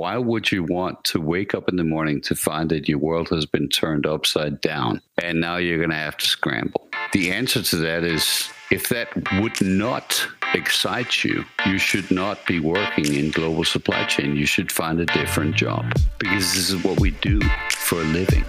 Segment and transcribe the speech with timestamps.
[0.00, 3.28] why would you want to wake up in the morning to find that your world
[3.28, 6.88] has been turned upside down and now you're going to have to scramble?
[7.12, 12.60] The answer to that is if that would not excite you, you should not be
[12.60, 14.36] working in global supply chain.
[14.36, 17.38] You should find a different job because this is what we do
[17.68, 18.46] for a living.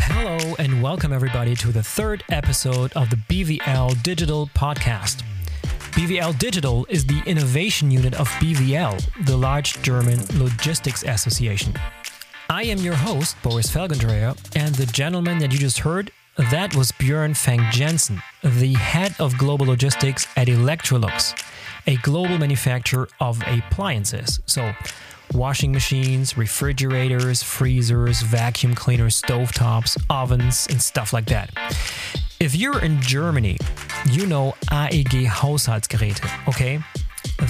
[0.00, 5.22] Hello, and welcome everybody to the third episode of the BVL Digital Podcast.
[5.96, 11.72] BVL Digital is the innovation unit of BVL, the large German logistics association.
[12.50, 16.92] I am your host, Boris Felgendreher, and the gentleman that you just heard, that was
[16.92, 21.34] Björn Vang Jensen, the head of global logistics at Electrolux,
[21.86, 24.38] a global manufacturer of appliances.
[24.44, 24.74] So,
[25.32, 31.50] washing machines, refrigerators, freezers, vacuum cleaners, stovetops, ovens, and stuff like that.
[32.38, 33.56] If you're in Germany,
[34.10, 36.80] you know AEG Haushaltsgeräte, okay?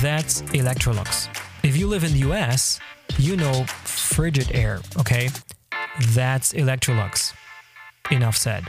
[0.00, 1.28] That's Electrolux.
[1.62, 2.80] If you live in the US,
[3.18, 5.28] you know Frigidaire, okay?
[6.10, 7.32] That's Electrolux.
[8.10, 8.64] Enough said.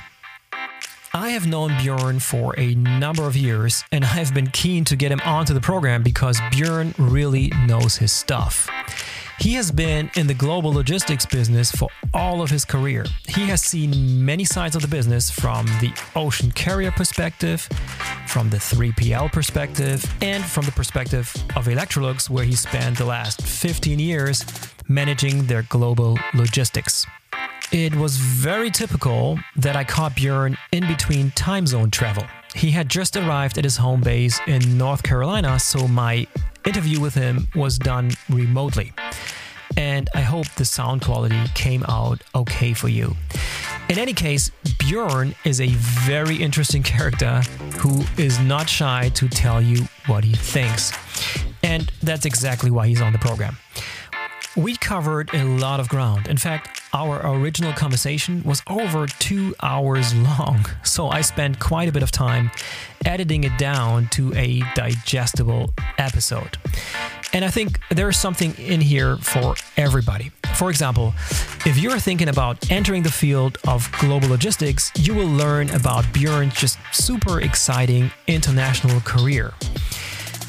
[1.14, 4.96] I have known Björn for a number of years and I have been keen to
[4.96, 8.70] get him onto the program because Björn really knows his stuff.
[9.40, 13.06] He has been in the global logistics business for all of his career.
[13.28, 17.62] He has seen many sides of the business from the ocean carrier perspective,
[18.28, 23.42] from the 3PL perspective, and from the perspective of Electrolux, where he spent the last
[23.44, 24.44] 15 years
[24.88, 27.06] managing their global logistics.
[27.72, 32.24] It was very typical that I caught Björn in between time zone travel.
[32.56, 36.26] He had just arrived at his home base in North Carolina, so my
[36.66, 38.94] interview with him was done remotely.
[39.76, 43.18] And I hope the sound quality came out okay for you.
[43.90, 47.42] In any case, Björn is a very interesting character
[47.80, 50.94] who is not shy to tell you what he thinks.
[51.64, 53.58] And that's exactly why he's on the program.
[54.56, 56.28] We covered a lot of ground.
[56.28, 61.92] In fact, our original conversation was over two hours long, so I spent quite a
[61.92, 62.52] bit of time
[63.06, 66.58] editing it down to a digestible episode.
[67.34, 70.32] And I think there's something in here for everybody.
[70.56, 71.14] For example,
[71.66, 76.56] if you're thinking about entering the field of global logistics, you will learn about Björn's
[76.56, 79.54] just super exciting international career.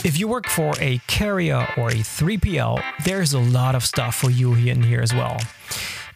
[0.05, 4.31] If you work for a carrier or a 3PL, there's a lot of stuff for
[4.31, 5.39] you in here as well.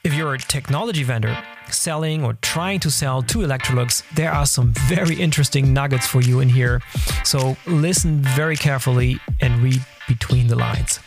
[0.04, 1.38] If you're a technology vendor
[1.70, 6.40] selling or trying to sell to Electrolux, there are some very interesting nuggets for you
[6.40, 6.82] in here.
[7.22, 10.98] So listen very carefully and read between the lines.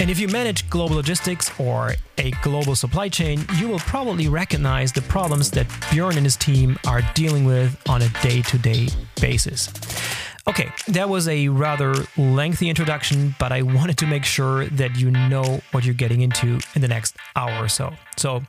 [0.00, 4.90] And if you manage global logistics or a global supply chain, you will probably recognize
[4.90, 8.88] the problems that Björn and his team are dealing with on a day to day
[9.20, 9.68] basis.
[10.48, 15.10] Okay, that was a rather lengthy introduction, but I wanted to make sure that you
[15.10, 17.92] know what you're getting into in the next hour or so.
[18.16, 18.44] So,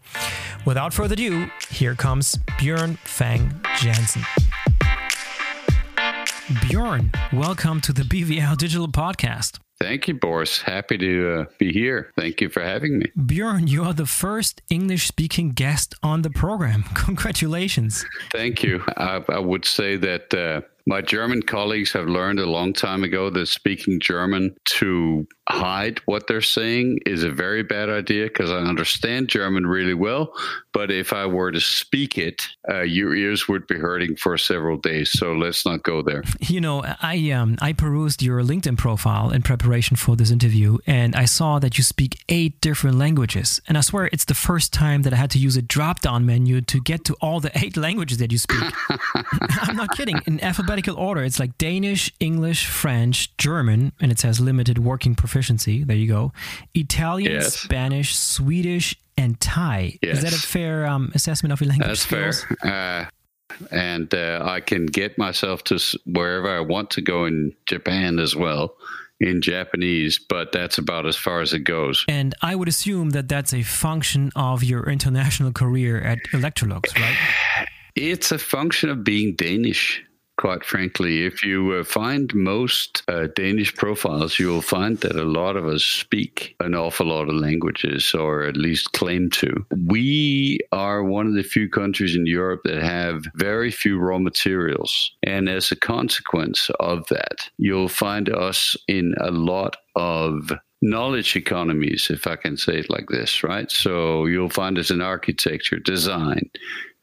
[0.63, 4.21] without further ado, here comes Björn Vang Jensen.
[6.67, 9.57] Björn, welcome to the BVL Digital Podcast.
[9.79, 10.61] Thank you, Boris.
[10.61, 12.11] Happy to uh, be here.
[12.15, 13.11] Thank you for having me.
[13.17, 16.83] Björn, you are the first English speaking guest on the program.
[16.93, 18.05] Congratulations.
[18.31, 18.83] Thank you.
[18.97, 20.31] I, I would say that.
[20.31, 25.99] Uh, my German colleagues have learned a long time ago that speaking German to hide
[26.05, 30.33] what they're saying is a very bad idea because I understand German really well.
[30.73, 34.77] But if I were to speak it, uh, your ears would be hurting for several
[34.77, 35.11] days.
[35.11, 36.23] So let's not go there.
[36.47, 41.13] You know, I um, I perused your LinkedIn profile in preparation for this interview, and
[41.13, 43.59] I saw that you speak eight different languages.
[43.67, 46.61] And I swear it's the first time that I had to use a drop-down menu
[46.61, 48.63] to get to all the eight languages that you speak.
[49.61, 50.19] I'm not kidding.
[50.25, 55.36] In alphabetical order, it's like Danish, English, French, German, and it says limited working proficiency
[55.37, 55.83] proficiency.
[55.83, 56.33] There you go.
[56.73, 57.59] Italian, yes.
[57.59, 59.99] Spanish, Swedish, and Thai.
[60.01, 60.17] Yes.
[60.17, 61.87] Is that a fair um, assessment of your language?
[61.87, 62.45] That's skills?
[62.61, 63.09] fair.
[63.09, 68.19] Uh, and uh, I can get myself to wherever I want to go in Japan
[68.19, 68.75] as well
[69.19, 72.05] in Japanese, but that's about as far as it goes.
[72.07, 77.67] And I would assume that that's a function of your international career at Electrolux, right?
[77.95, 80.03] It's a function of being Danish
[80.37, 81.25] quite frankly.
[81.25, 85.67] If you uh, find most uh, Danish profiles, you will find that a lot of
[85.67, 89.65] us speak an awful lot of languages, or at least claim to.
[89.87, 95.11] We are one of the few countries in Europe that have very few raw materials.
[95.23, 100.51] And as a consequence of that, you'll find us in a lot of
[100.81, 103.71] knowledge economies, if I can say it like this, right?
[103.71, 106.51] So you'll find us in architecture, design,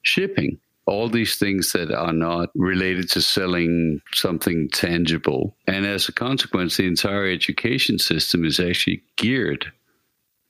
[0.02, 5.56] shipping all these things that are not related to selling something tangible.
[5.66, 9.72] And as a consequence, the entire education system is actually geared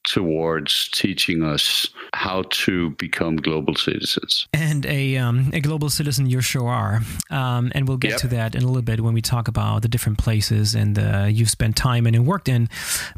[0.04, 4.46] towards teaching us how to become global citizens.
[4.52, 7.00] And a, um, a global citizen you sure are.
[7.30, 8.20] Um, and we'll get yep.
[8.20, 11.26] to that in a little bit when we talk about the different places and uh,
[11.28, 12.68] you've spent time in and worked in.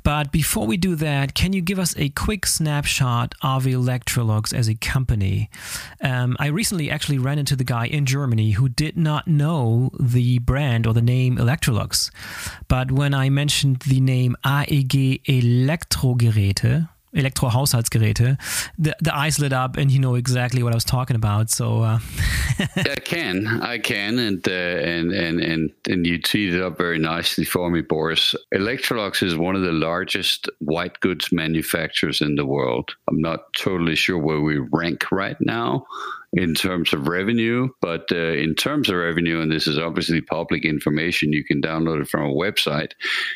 [0.02, 4.68] But before we do that, can you give us a quick snapshot of Electrolux as
[4.68, 5.50] a company?
[6.00, 10.38] Um, I recently actually ran into the guy in Germany who did not know the
[10.38, 12.10] brand or the name Electrolux.
[12.68, 16.75] But when I mentioned the name AEG Elektrogeräte,
[17.16, 18.36] Elektrohaushaltsgeräte,
[18.78, 21.50] the, the eyes lit up and you know exactly what I was talking about.
[21.50, 21.98] So uh.
[22.76, 26.98] I can, I can, and uh, and and and and you teed it up very
[26.98, 28.34] nicely for me, Boris.
[28.54, 32.90] Electrolux is one of the largest white goods manufacturers in the world.
[33.08, 35.86] I'm not totally sure where we rank right now
[36.36, 37.68] in terms of revenue.
[37.80, 42.02] But uh, in terms of revenue, and this is obviously public information, you can download
[42.02, 42.92] it from a website.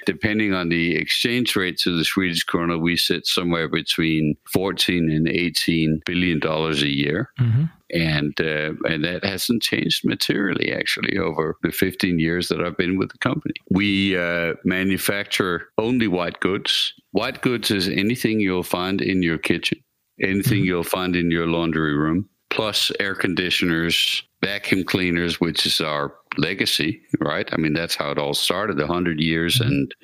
[0.07, 5.29] Depending on the exchange rate to the Swedish krona, we sit somewhere between 14 and
[5.29, 7.31] 18 billion dollars a year.
[7.41, 12.77] Mm-hmm and uh, and that hasn't changed materially actually over the 15 years that I've
[12.77, 13.55] been with the company.
[13.71, 16.93] We uh, manufacture only white goods.
[17.13, 19.81] White goods is anything you'll find in your kitchen,
[20.23, 20.67] anything mm-hmm.
[20.67, 27.01] you'll find in your laundry room, plus air conditioners, vacuum cleaners, which is our legacy,
[27.21, 27.49] right?
[27.53, 29.71] I mean, that's how it all started 100 years mm-hmm.
[29.71, 29.95] and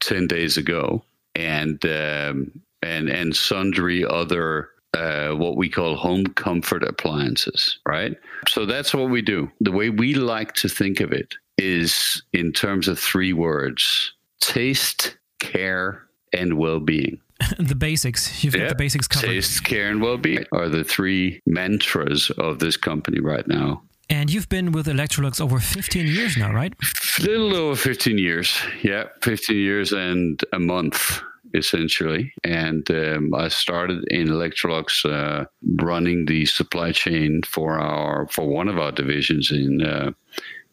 [0.00, 1.04] 10 days ago.
[1.34, 8.14] And, um, and, and sundry other uh, what we call home comfort appliances, right?
[8.48, 9.50] So that's what we do.
[9.60, 15.16] The way we like to think of it is in terms of three words taste,
[15.38, 16.02] care,
[16.32, 17.20] and well being.
[17.58, 18.42] the basics.
[18.44, 19.26] You've got the basics covered.
[19.26, 23.82] Taste, care, and well-being are the three mantras of this company right now.
[24.10, 26.74] And you've been with Electrolux over 15 years now, right?
[27.18, 28.54] A little over 15 years.
[28.82, 31.22] Yeah, 15 years and a month
[31.54, 32.32] essentially.
[32.44, 35.46] And um, I started in Electrolux uh,
[35.82, 40.12] running the supply chain for our for one of our divisions in uh,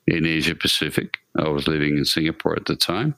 [0.07, 1.17] in Asia Pacific.
[1.37, 3.15] I was living in Singapore at the time,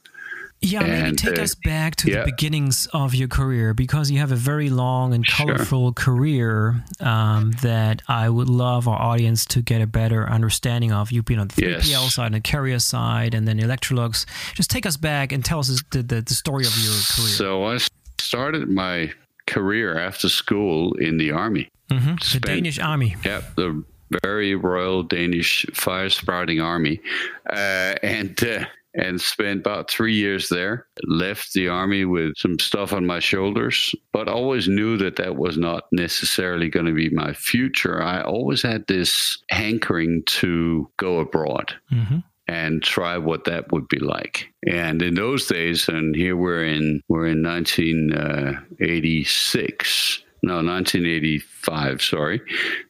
[0.61, 2.19] yeah, and, maybe take uh, us back to yeah.
[2.19, 5.93] the beginnings of your career because you have a very long and colorful sure.
[5.93, 11.11] career um, that I would love our audience to get a better understanding of.
[11.11, 12.13] You've been on the 3PL yes.
[12.13, 14.25] side, and the carrier side, and then Electrolux.
[14.53, 17.29] Just take us back and tell us the, the, the story of your career.
[17.29, 17.79] So I
[18.19, 19.11] started my
[19.47, 21.69] career after school in the army.
[21.89, 22.17] Mm-hmm.
[22.21, 23.15] Spent, the Danish army.
[23.25, 23.83] Yep, the
[24.23, 27.01] very royal Danish fire sprouting army,
[27.49, 28.43] uh, and.
[28.43, 30.85] Uh, and spent about three years there.
[31.03, 35.57] Left the army with some stuff on my shoulders, but always knew that that was
[35.57, 38.01] not necessarily going to be my future.
[38.01, 41.73] I always had this hankering to go abroad.
[41.91, 44.51] Mm-hmm and try what that would be like.
[44.67, 52.41] And in those days, and here we're in we're in 1986 no 1985 sorry.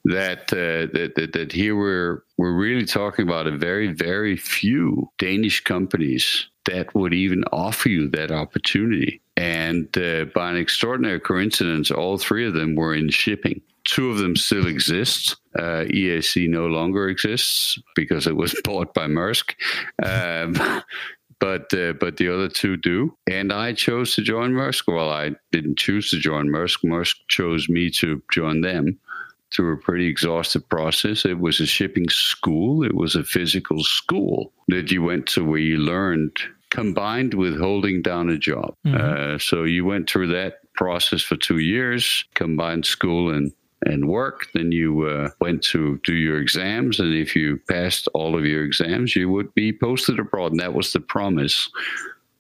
[0.06, 5.10] That, uh, that, that that here we're we're really talking about a very very few
[5.18, 9.22] danish companies that would even offer you that opportunity.
[9.36, 13.62] And uh, by an extraordinary coincidence all three of them were in shipping.
[13.84, 15.38] Two of them still exist.
[15.58, 19.56] Uh, EAC no longer exists because it was bought by Maersk.
[20.04, 20.84] Um,
[21.42, 23.14] but uh, but the other two do.
[23.30, 24.84] And I chose to join Maersk.
[24.88, 26.86] Well, I didn't choose to join Maersk.
[26.86, 28.98] Maersk chose me to join them
[29.52, 31.26] through a pretty exhaustive process.
[31.26, 32.86] It was a shipping school.
[32.86, 36.38] It was a physical school that you went to where you learned
[36.70, 38.76] combined with holding down a job.
[38.86, 39.36] Mm-hmm.
[39.36, 43.52] Uh, so you went through that process for two years, combined school and
[43.86, 44.48] and work.
[44.54, 48.64] Then you uh, went to do your exams, and if you passed all of your
[48.64, 50.52] exams, you would be posted abroad.
[50.52, 51.70] And that was the promise.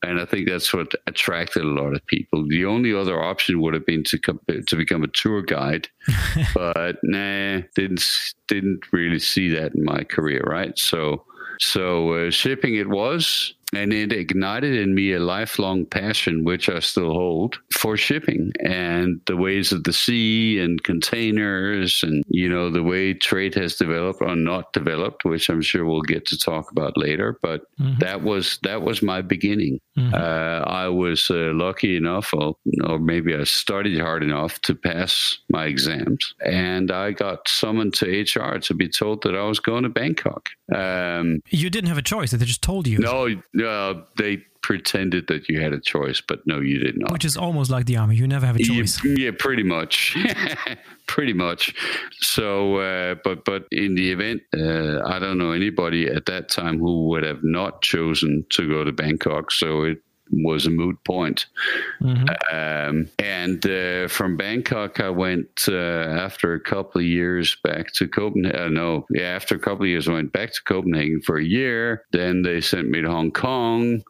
[0.04, 2.48] And I think that's what attracted a lot of people.
[2.48, 5.88] The only other option would have been to come, to become a tour guide,
[6.56, 8.04] but nah, didn't
[8.48, 10.42] didn't really see that in my career.
[10.46, 11.24] Right, so
[11.60, 16.80] so uh, shipping it was and it ignited in me a lifelong passion, which I
[16.80, 22.70] still hold, for shipping and the ways of the sea and containers and, you know,
[22.70, 26.72] the way trade has developed or not developed, which I'm sure we'll get to talk
[26.72, 27.38] about later.
[27.42, 28.00] But mm-hmm.
[28.00, 29.80] that was that was my beginning.
[29.98, 30.14] Mm-hmm.
[30.14, 35.38] Uh, I was uh, lucky enough, or, or maybe I studied hard enough to pass
[35.50, 36.34] my exams.
[36.46, 40.50] And I got summoned to HR to be told that I was going to Bangkok.
[40.74, 42.32] Um, you didn't have a choice.
[42.32, 43.00] They just told you.
[43.00, 43.28] No,
[43.64, 47.12] uh, they pretended that you had a choice, but no, you did not.
[47.12, 48.16] Which is almost like the army.
[48.16, 49.04] You never have a choice.
[49.04, 50.16] Yeah, yeah pretty much.
[51.08, 51.76] pretty much.
[52.20, 56.80] So, uh, but but in the event, uh, I don't know anybody at that time
[56.80, 59.52] who would have not chosen to go to Bangkok.
[59.52, 59.98] So it
[60.32, 61.46] was a moot point.
[62.02, 62.56] Mm-hmm.
[62.56, 68.08] Um, and uh, from Bangkok, I went uh, after a couple of years back to
[68.08, 68.60] Copenhagen.
[68.60, 71.44] Uh, no, yeah, after a couple of years, I went back to Copenhagen for a
[71.44, 72.06] year.
[72.12, 74.04] Then they sent me to Hong Kong.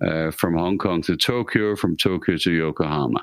[0.00, 3.18] Uh, from Hong Kong to Tokyo, from Tokyo to Yokohama.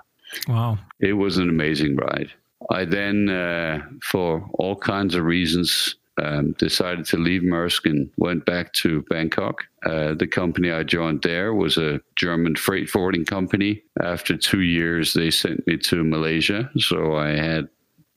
[0.50, 0.77] Wow.
[1.00, 2.34] It was an amazing ride.
[2.70, 8.46] I then, uh, for all kinds of reasons, um, decided to leave Maersk and went
[8.46, 9.64] back to Bangkok.
[9.86, 13.84] Uh, the company I joined there was a German freight forwarding company.
[14.02, 16.70] After two years, they sent me to Malaysia.
[16.78, 17.68] So I had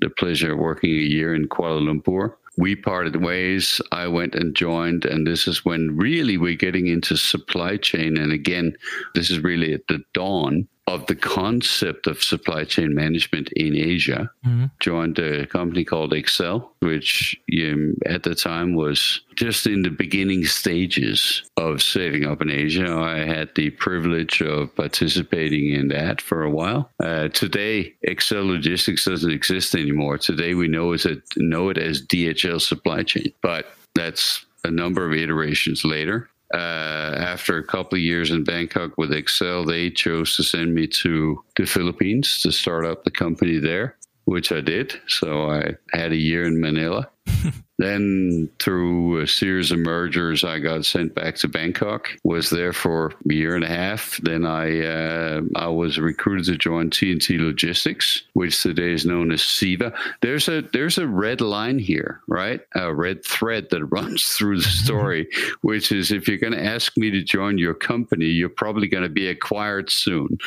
[0.01, 2.35] the pleasure of working a year in Kuala Lumpur.
[2.57, 3.81] We parted ways.
[3.93, 8.17] I went and joined, and this is when really we're getting into supply chain.
[8.17, 8.77] And again,
[9.15, 14.31] this is really at the dawn of the concept of supply chain management in Asia.
[14.45, 14.65] Mm-hmm.
[14.81, 20.47] Joined a company called Exel, which um, at the time was just in the beginning
[20.47, 22.91] stages of setting up in Asia.
[22.91, 26.91] I had the privilege of participating in that for a while.
[27.03, 30.17] Uh, today, Exel Logistics doesn't exist anymore.
[30.17, 35.13] Today, we know it, know it as DHL Supply Chain, but that's a number of
[35.13, 40.43] iterations later uh, after a couple of years in Bangkok with Exel, they chose to
[40.43, 45.01] send me to the Philippines to start up the company there, which I did.
[45.09, 47.11] So I had a year in Manila.
[47.81, 52.09] Then, through a series of mergers, I got sent back to Bangkok.
[52.25, 54.19] Was there for a year and a half.
[54.23, 59.41] Then I uh, I was recruited to join TNT Logistics, which today is known as
[59.41, 59.97] CEVA.
[60.23, 62.61] There's a there's a red line here, right?
[62.75, 65.29] A red thread that runs through the story,
[65.63, 69.05] which is if you're going to ask me to join your company, you're probably going
[69.05, 70.39] to be acquired soon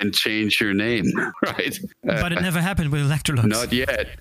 [0.00, 1.04] and change your name,
[1.44, 1.78] right?
[2.02, 3.44] But it never happened with Electrolux.
[3.44, 4.18] Not yet.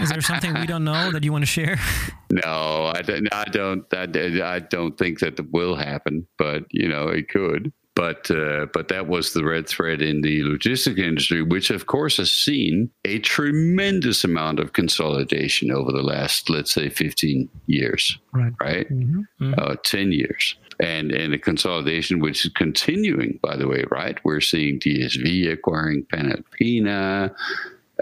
[0.00, 1.78] is there something we don't know that you want to share?
[2.28, 3.32] No, I don't.
[3.32, 3.94] I don't.
[3.94, 7.72] I, don't think that will happen, but you know, it could.
[7.94, 12.16] But uh, but that was the red thread in the logistic industry, which of course
[12.16, 18.52] has seen a tremendous amount of consolidation over the last, let's say, fifteen years, right?
[18.60, 19.20] Right, mm-hmm.
[19.40, 19.54] Mm-hmm.
[19.56, 24.40] Uh, ten years and and a consolidation which is continuing by the way right we're
[24.40, 27.34] seeing dsv acquiring panalpina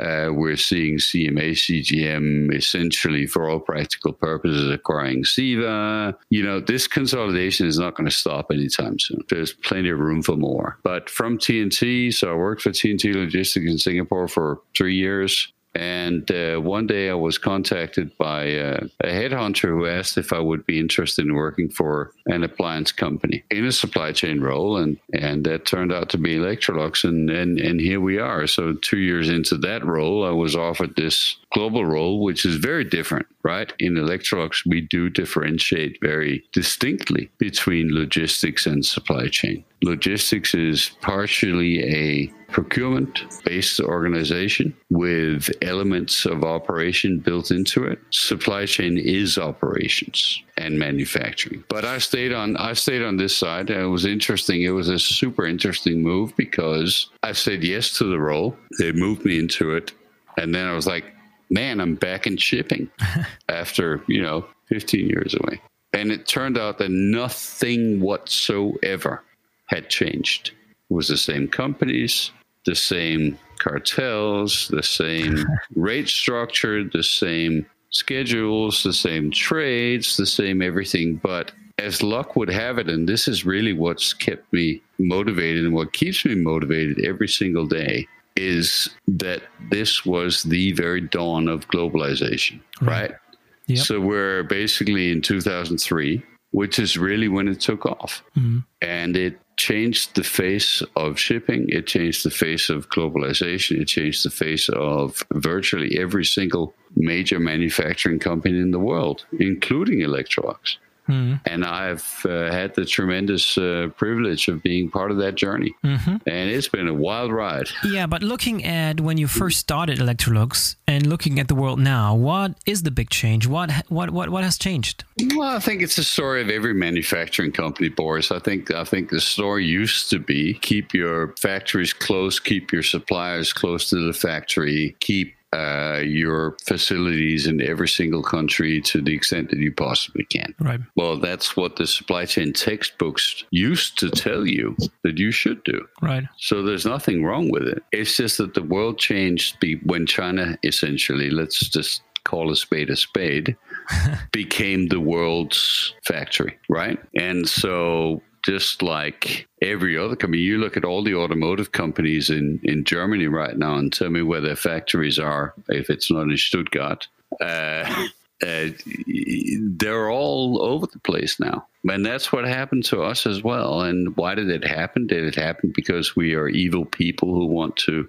[0.00, 6.14] uh, we're seeing CMA CGM essentially, for all practical purposes, acquiring CEVA.
[6.30, 9.22] You know, this consolidation is not going to stop anytime soon.
[9.28, 10.78] There's plenty of room for more.
[10.82, 15.52] But from TNT, so I worked for TNT Logistics in Singapore for three years.
[15.74, 20.38] And uh, one day I was contacted by uh, a headhunter who asked if I
[20.38, 24.76] would be interested in working for an appliance company in a supply chain role.
[24.76, 27.04] And, and that turned out to be Electrolux.
[27.04, 28.46] And, and, and here we are.
[28.46, 32.84] So, two years into that role, I was offered this global role, which is very
[32.84, 33.73] different, right?
[33.78, 39.64] In Electrolux, we do differentiate very distinctly between logistics and supply chain.
[39.82, 47.99] Logistics is partially a procurement based organization with elements of operation built into it.
[48.11, 51.64] Supply chain is operations and manufacturing.
[51.68, 53.70] But I stayed on I stayed on this side.
[53.70, 54.62] It was interesting.
[54.62, 58.56] It was a super interesting move because I said yes to the role.
[58.78, 59.92] They moved me into it.
[60.37, 61.13] And then I was like,
[61.54, 62.90] man, I'm back in shipping
[63.49, 65.61] after, you know, 15 years away.
[65.92, 69.23] And it turned out that nothing whatsoever
[69.66, 70.50] had changed.
[70.90, 72.32] It was the same companies,
[72.66, 75.46] the same cartels, the same
[75.76, 81.20] rate structure, the same schedules, the same trades, the same everything.
[81.23, 85.75] But as luck would have it, and this is really what's kept me motivated and
[85.75, 91.68] what keeps me motivated every single day, is that this was the very dawn of
[91.68, 93.10] globalization, right?
[93.10, 93.20] right?
[93.66, 93.78] Yep.
[93.78, 98.22] So we're basically in 2003, which is really when it took off.
[98.36, 98.58] Mm-hmm.
[98.82, 104.24] And it changed the face of shipping, it changed the face of globalization, it changed
[104.24, 110.76] the face of virtually every single major manufacturing company in the world, including Electrolux.
[111.08, 111.37] Mm-hmm.
[111.46, 115.75] And I've uh, had the tremendous uh, privilege of being part of that journey.
[115.84, 116.16] Mm-hmm.
[116.26, 117.68] And it's been a wild ride.
[117.94, 122.14] Yeah, but looking at when you first started Electrolux and looking at the world now,
[122.14, 123.46] what is the big change?
[123.46, 125.04] What what what what has changed?
[125.37, 128.32] Well, I think it's the story of every manufacturing company, Boris.
[128.32, 132.82] I think I think the story used to be keep your factories close, keep your
[132.82, 139.14] suppliers close to the factory, keep uh, your facilities in every single country to the
[139.14, 140.52] extent that you possibly can.
[140.58, 140.80] Right.
[140.96, 145.87] Well, that's what the supply chain textbooks used to tell you that you should do.
[146.02, 146.25] Right.
[146.38, 147.84] So there's nothing wrong with it.
[147.92, 152.96] It's just that the world changed when China essentially, let's just call a spade a
[152.96, 153.56] spade,
[154.32, 156.99] became the world's factory, right?
[157.16, 160.42] And so just like every other company.
[160.42, 164.22] You look at all the automotive companies in, in Germany right now and tell me
[164.22, 167.08] where their factories are, if it's not in Stuttgart.
[167.40, 168.06] Uh,
[168.46, 168.68] uh,
[169.06, 171.66] they're all over the place now.
[171.88, 173.82] And that's what happened to us as well.
[173.82, 175.06] And why did it happen?
[175.06, 178.08] Did it happen because we are evil people who want to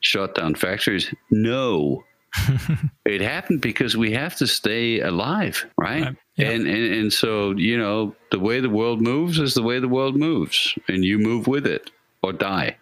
[0.00, 1.12] shut down factories?
[1.30, 2.04] No.
[3.06, 6.16] it happened because we have to stay alive, right?
[6.36, 9.88] And, and and so you know the way the world moves is the way the
[9.88, 11.90] world moves, and you move with it
[12.22, 12.76] or die.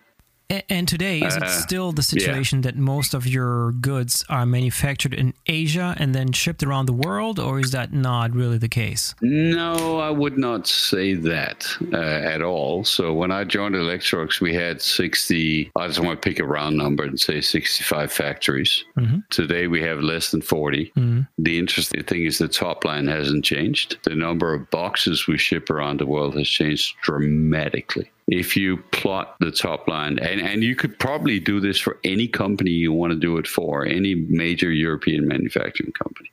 [0.68, 2.72] And today, is it uh, still the situation yeah.
[2.72, 7.38] that most of your goods are manufactured in Asia and then shipped around the world,
[7.38, 9.14] or is that not really the case?
[9.22, 12.84] No, I would not say that uh, at all.
[12.84, 16.76] So when I joined Electrolux, we had 60, I just want to pick a round
[16.76, 18.84] number and say 65 factories.
[18.98, 19.20] Mm-hmm.
[19.30, 20.92] Today we have less than 40.
[20.96, 21.20] Mm-hmm.
[21.38, 23.98] The interesting thing is the top line hasn't changed.
[24.04, 29.36] The number of boxes we ship around the world has changed dramatically if you plot
[29.40, 33.12] the top line, and, and you could probably do this for any company you want
[33.12, 36.30] to do it for, any major European manufacturing company.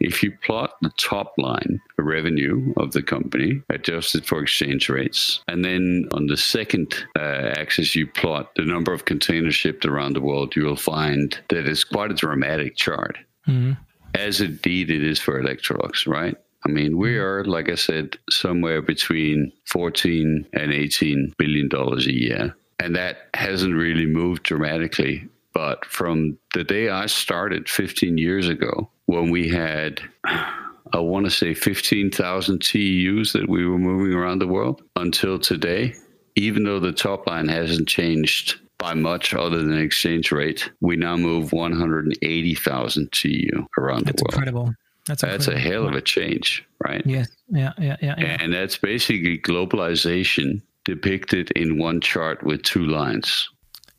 [0.00, 5.42] If you plot the top line, the revenue of the company adjusted for exchange rates,
[5.48, 10.14] and then on the second uh, axis, you plot the number of containers shipped around
[10.14, 13.18] the world, you will find that it's quite a dramatic chart.
[13.48, 13.72] Mm-hmm.
[14.14, 16.36] As indeed it is for Electrolux, right?
[16.64, 17.24] I mean, we mm-hmm.
[17.24, 22.54] are, like I said, somewhere between 14 and 18 billion dollars a year.
[22.78, 25.28] And that hasn't really moved dramatically.
[25.54, 31.30] But from the day I started 15 years ago, when we had, I want to
[31.30, 35.94] say 15,000 TEUs that we were moving around the world until today,
[36.36, 41.16] even though the top line hasn't changed by much other than exchange rate, we now
[41.16, 44.32] move 180,000 TEU around That's the world.
[44.32, 44.74] That's incredible.
[45.06, 47.04] That's, that's a hell of a change, right?
[47.04, 48.36] Yeah, yeah, yeah, yeah, yeah.
[48.40, 53.48] And that's basically globalization depicted in one chart with two lines.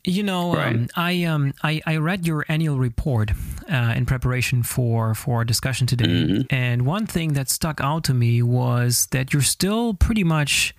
[0.06, 0.74] You know, um, right.
[0.74, 3.30] um, I um I, I read your annual report
[3.70, 6.54] uh, in preparation for for our discussion today, mm-hmm.
[6.54, 10.74] and one thing that stuck out to me was that you're still pretty much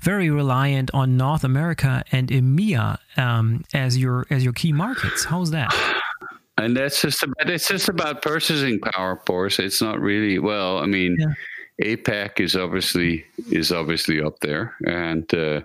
[0.00, 5.24] very reliant on North America and EMEA um, as your as your key markets.
[5.24, 5.74] How's that?
[6.58, 9.58] And that's just about it's just about purchasing power, of course.
[9.58, 10.78] It's not really well.
[10.78, 11.94] I mean, yeah.
[11.94, 15.60] APAC is obviously is obviously up there, and uh,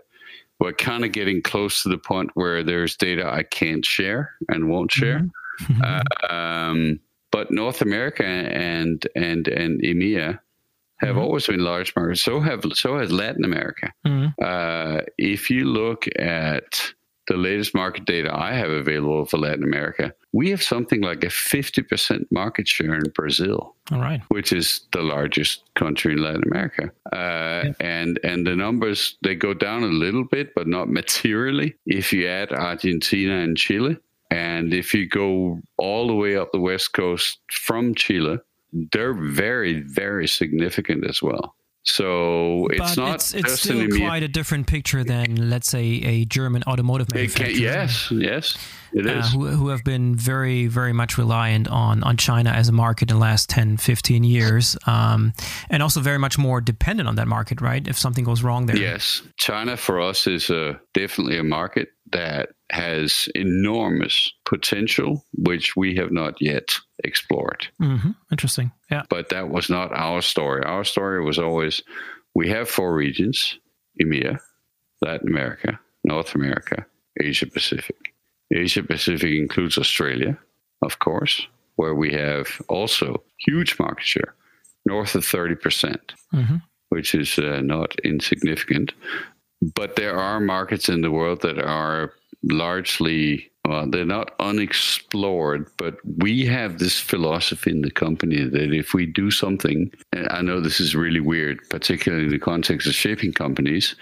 [0.60, 4.69] we're kind of getting close to the point where there's data I can't share and
[4.69, 5.27] won't share.
[5.62, 5.82] Mm-hmm.
[5.84, 6.99] uh, um,
[7.32, 10.39] but North America and and and EMEA
[10.99, 11.19] have mm-hmm.
[11.19, 12.21] always been large markets.
[12.21, 13.91] So have so has Latin America.
[14.06, 14.43] Mm-hmm.
[14.43, 16.93] Uh, if you look at
[17.27, 21.28] the latest market data I have available for Latin America, we have something like a
[21.28, 23.76] 50% market share in Brazil.
[23.91, 24.22] All right.
[24.30, 26.91] Which is the largest country in Latin America.
[27.13, 27.15] Uh,
[27.65, 27.74] yeah.
[27.80, 32.28] and, and the numbers, they go down a little bit, but not materially if you
[32.28, 33.98] add Argentina and Chile.
[34.32, 38.39] And if you go all the way up the west coast from Chile,
[38.91, 41.56] they're very, very significant as well.
[41.86, 43.15] So it's but not.
[43.15, 47.54] It's, it's still quite a different picture than, let's say, a German automotive manufacturer.
[47.54, 48.58] Can, yes, yes,
[48.93, 49.26] it is.
[49.26, 49.38] uh.
[49.38, 53.17] Who, who, have been very, very much reliant on, on China as a market in
[53.17, 55.34] the last 10, 15 years, um,
[55.69, 57.86] and also very much more dependent on that market, right?
[57.86, 58.78] If something goes wrong there.
[58.78, 65.96] Yes, China for us is a, definitely a market that has enormous potential, which we
[65.96, 66.72] have not yet
[67.04, 67.68] explored.
[67.80, 68.12] Mm-hmm.
[68.32, 68.72] Interesting.
[68.90, 69.04] Yeah.
[69.10, 70.64] But that was not our story.
[70.64, 71.84] Our story was always
[72.34, 73.60] we have four regions
[74.02, 74.40] EMEA,
[75.04, 76.84] Latin America, North America,
[77.22, 78.16] Asia Pacific.
[78.52, 80.36] Asia Pacific includes Australia,
[80.82, 84.34] of course, where we have also huge market share,
[84.86, 86.56] north of 30%, percent mm-hmm.
[86.90, 88.94] which is uh, not insignificant.
[89.62, 95.95] But there are markets in the world that are largely well, they're not unexplored, but
[96.17, 100.60] we have this philosophy in the company that if we do something, and I know
[100.60, 103.95] this is really weird, particularly in the context of shaping companies,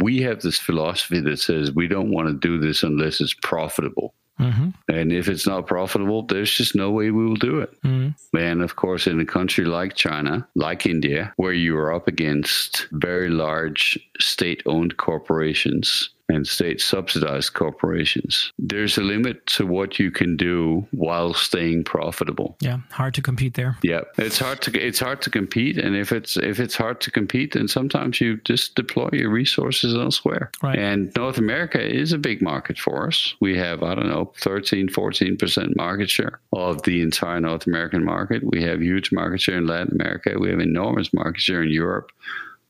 [0.00, 4.14] we have this philosophy that says we don't want to do this unless it's profitable.
[4.40, 4.70] Mm-hmm.
[4.88, 7.70] And if it's not profitable, there's just no way we will do it.
[7.82, 8.36] Mm-hmm.
[8.36, 12.88] And of course, in a country like China, like India, where you are up against
[12.92, 18.52] very large state owned corporations and state subsidized corporations.
[18.58, 22.56] There's a limit to what you can do while staying profitable.
[22.60, 23.76] Yeah, hard to compete there.
[23.82, 27.10] Yeah, it's hard to it's hard to compete, and if it's if it's hard to
[27.10, 30.50] compete, then sometimes you just deploy your resources elsewhere.
[30.62, 30.78] Right.
[30.78, 33.34] And North America is a big market for us.
[33.40, 38.04] We have I don't know 13, 14 percent market share of the entire North American
[38.04, 38.42] market.
[38.44, 40.36] We have huge market share in Latin America.
[40.38, 42.10] We have enormous market share in Europe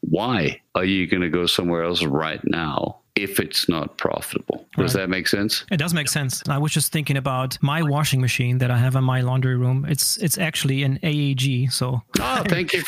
[0.02, 4.66] why are you going to go somewhere else right now if it's not profitable.
[4.76, 5.02] Does right.
[5.02, 5.64] that make sense?
[5.70, 6.42] It does make sense.
[6.48, 9.84] I was just thinking about my washing machine that I have in my laundry room.
[9.86, 11.70] It's it's actually an AEG.
[11.70, 12.82] So oh, thank you.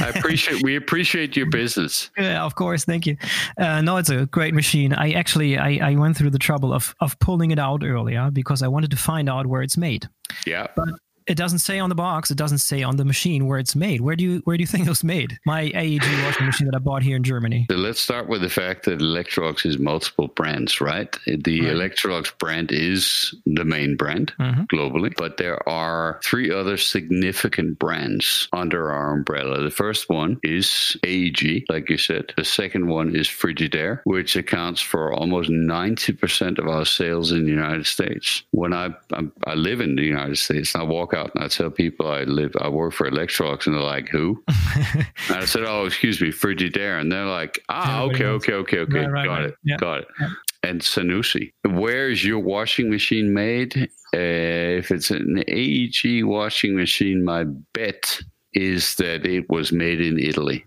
[0.00, 2.10] I appreciate we appreciate your business.
[2.20, 2.84] Yeah, of course.
[2.84, 3.16] Thank you.
[3.56, 4.92] Uh, no, it's a great machine.
[4.92, 8.62] I actually I, I went through the trouble of of pulling it out earlier because
[8.62, 10.06] I wanted to find out where it's made.
[10.46, 10.66] Yeah.
[10.76, 10.90] But
[11.26, 12.30] it doesn't say on the box.
[12.30, 14.00] It doesn't say on the machine where it's made.
[14.00, 15.38] Where do you where do you think it was made?
[15.46, 17.66] My AEG washing machine that I bought here in Germany.
[17.70, 21.14] So let's start with the fact that Electrolux is multiple brands, right?
[21.26, 21.70] The right.
[21.74, 24.62] Electrolux brand is the main brand mm-hmm.
[24.74, 29.62] globally, but there are three other significant brands under our umbrella.
[29.62, 32.32] The first one is AEG, like you said.
[32.36, 37.50] The second one is Frigidaire, which accounts for almost 90% of our sales in the
[37.50, 38.42] United States.
[38.50, 41.48] When I I, I live in the United States, I walk out out and I
[41.48, 45.86] tell people I live, I work for Electrolux, and they're like, "Who?" I said, "Oh,
[45.86, 49.46] excuse me, Frigidaire," and they're like, "Ah, okay, okay, okay, okay, right, right, got right.
[49.46, 49.76] it, yeah.
[49.76, 50.28] got it." Yeah.
[50.62, 53.76] And Zanussi, where is your washing machine made?
[54.14, 58.20] Uh, if it's an AEG washing machine, my bet
[58.52, 60.64] is that it was made in Italy.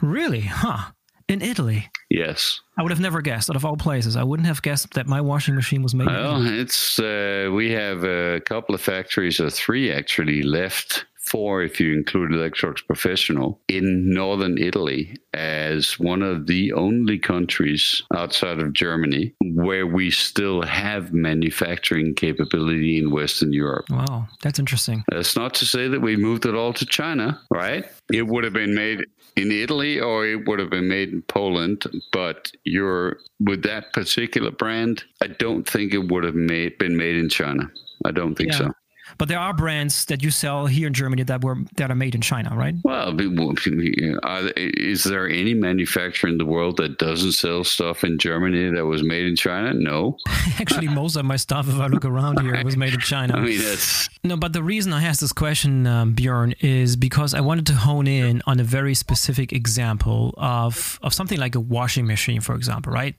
[0.00, 0.40] Really?
[0.40, 0.90] Huh?
[1.28, 1.90] In Italy?
[2.08, 2.60] Yes.
[2.78, 3.50] I would have never guessed.
[3.50, 6.06] Out of all places, I wouldn't have guessed that my washing machine was made.
[6.06, 11.78] Well, it's uh, we have a couple of factories, or three actually, left four if
[11.78, 18.72] you include Electrolux Professional in northern Italy as one of the only countries outside of
[18.72, 23.90] Germany where we still have manufacturing capability in Western Europe.
[23.90, 25.04] Wow, that's interesting.
[25.10, 27.84] That's not to say that we moved it all to China, right?
[28.10, 29.04] It would have been made
[29.38, 34.50] in Italy or it would have been made in Poland, but you're with that particular
[34.50, 37.70] brand, I don't think it would have made, been made in China.
[38.04, 38.58] I don't think yeah.
[38.58, 38.72] so.
[39.18, 42.14] But there are brands that you sell here in Germany that were that are made
[42.14, 42.74] in China, right?
[42.84, 48.86] Well, is there any manufacturer in the world that doesn't sell stuff in Germany that
[48.86, 49.74] was made in China?
[49.74, 50.18] No.
[50.60, 53.34] Actually, most of my stuff, if I look around here, was made in China.
[53.36, 54.36] I mean, that's no.
[54.36, 58.06] But the reason I asked this question, um, Bjorn, is because I wanted to hone
[58.06, 62.92] in on a very specific example of of something like a washing machine, for example,
[62.92, 63.16] right?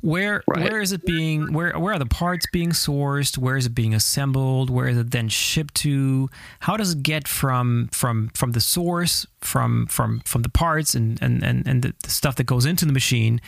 [0.00, 0.70] Where right.
[0.70, 1.52] where is it being?
[1.52, 3.36] Where where are the parts being sourced?
[3.36, 4.70] Where is it being assembled?
[4.70, 6.28] Where is it then shipped to?
[6.60, 11.20] How does it get from from from the source, from from from the parts and
[11.22, 13.40] and and, and the, the stuff that goes into the machine,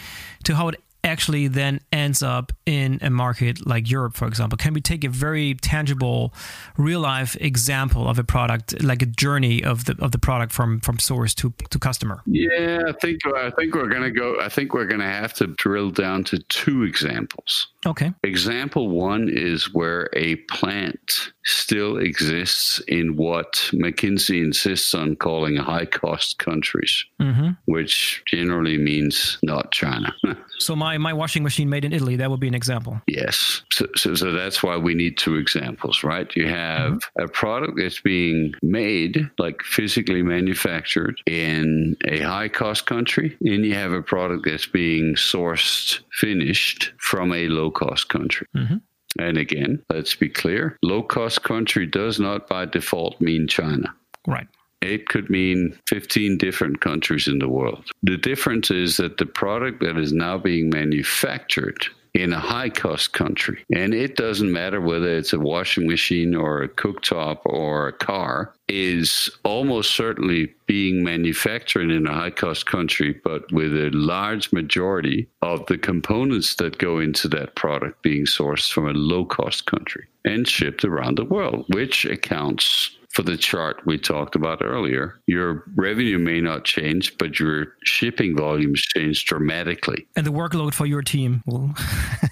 [0.44, 4.56] to how it actually then ends up in a market like Europe, for example?
[4.56, 6.32] Can we take a very tangible,
[6.76, 10.80] real life example of a product, like a journey of the of the product from
[10.80, 12.22] from source to to customer?
[12.26, 14.40] Yeah, I think I think we're gonna go.
[14.40, 17.68] I think we're gonna have to drill down to two examples.
[17.84, 18.12] Okay.
[18.22, 25.86] Example one is where a plant still exists in what McKinsey insists on calling high
[25.86, 27.50] cost countries, mm-hmm.
[27.64, 30.14] which generally means not China.
[30.58, 33.00] so my, my washing machine made in Italy, that would be an example.
[33.08, 33.62] Yes.
[33.72, 36.30] So, so, so that's why we need two examples, right?
[36.36, 37.22] You have mm-hmm.
[37.22, 43.74] a product that's being made, like physically manufactured in a high cost country, and you
[43.74, 48.46] have a product that's being sourced, finished from a low cost country.
[48.56, 48.76] Mm-hmm.
[49.18, 53.94] And again, let's be clear low cost country does not by default mean China.
[54.26, 54.48] Right.
[54.80, 57.84] It could mean 15 different countries in the world.
[58.02, 63.12] The difference is that the product that is now being manufactured in a high cost
[63.12, 63.64] country.
[63.74, 68.54] And it doesn't matter whether it's a washing machine or a cooktop or a car,
[68.68, 75.28] is almost certainly being manufactured in a high cost country, but with a large majority
[75.42, 80.06] of the components that go into that product being sourced from a low cost country
[80.24, 85.64] and shipped around the world, which accounts for the chart we talked about earlier, your
[85.76, 90.06] revenue may not change, but your shipping volumes change dramatically.
[90.16, 91.70] And the workload for your team will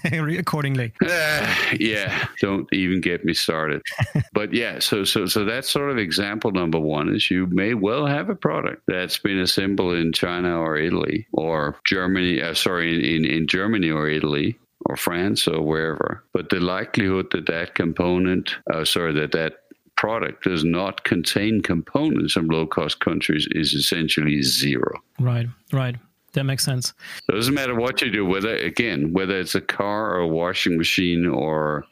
[0.37, 0.93] accordingly.
[1.01, 3.81] Uh, yeah, don't even get me started.
[4.33, 8.05] but yeah, so so so that's sort of example number one is you may well
[8.05, 13.25] have a product that's been assembled in China or Italy or Germany, uh, sorry, in,
[13.25, 16.23] in Germany or Italy or France or wherever.
[16.33, 19.53] But the likelihood that that component, uh, sorry, that that
[20.01, 24.99] product does not contain components from low cost countries is essentially zero.
[25.19, 25.95] Right, right.
[26.33, 26.91] That makes sense.
[27.29, 30.75] It doesn't matter what you do, whether again, whether it's a car or a washing
[30.75, 31.83] machine or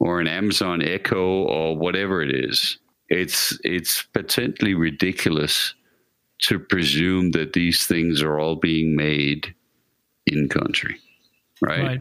[0.00, 2.76] or an Amazon Echo or whatever it is.
[3.08, 5.74] It's it's potentially ridiculous
[6.42, 9.54] to presume that these things are all being made
[10.26, 10.98] in country.
[11.62, 11.82] Right.
[11.82, 12.00] right.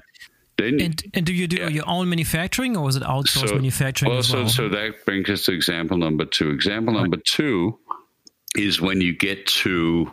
[0.58, 1.68] And, and do you do yeah.
[1.68, 4.12] your own manufacturing or is it outsourced so, manufacturing?
[4.12, 4.24] Well?
[4.24, 6.50] so that brings us to example number two.
[6.50, 7.02] Example right.
[7.02, 7.78] number two
[8.56, 10.10] is when you get to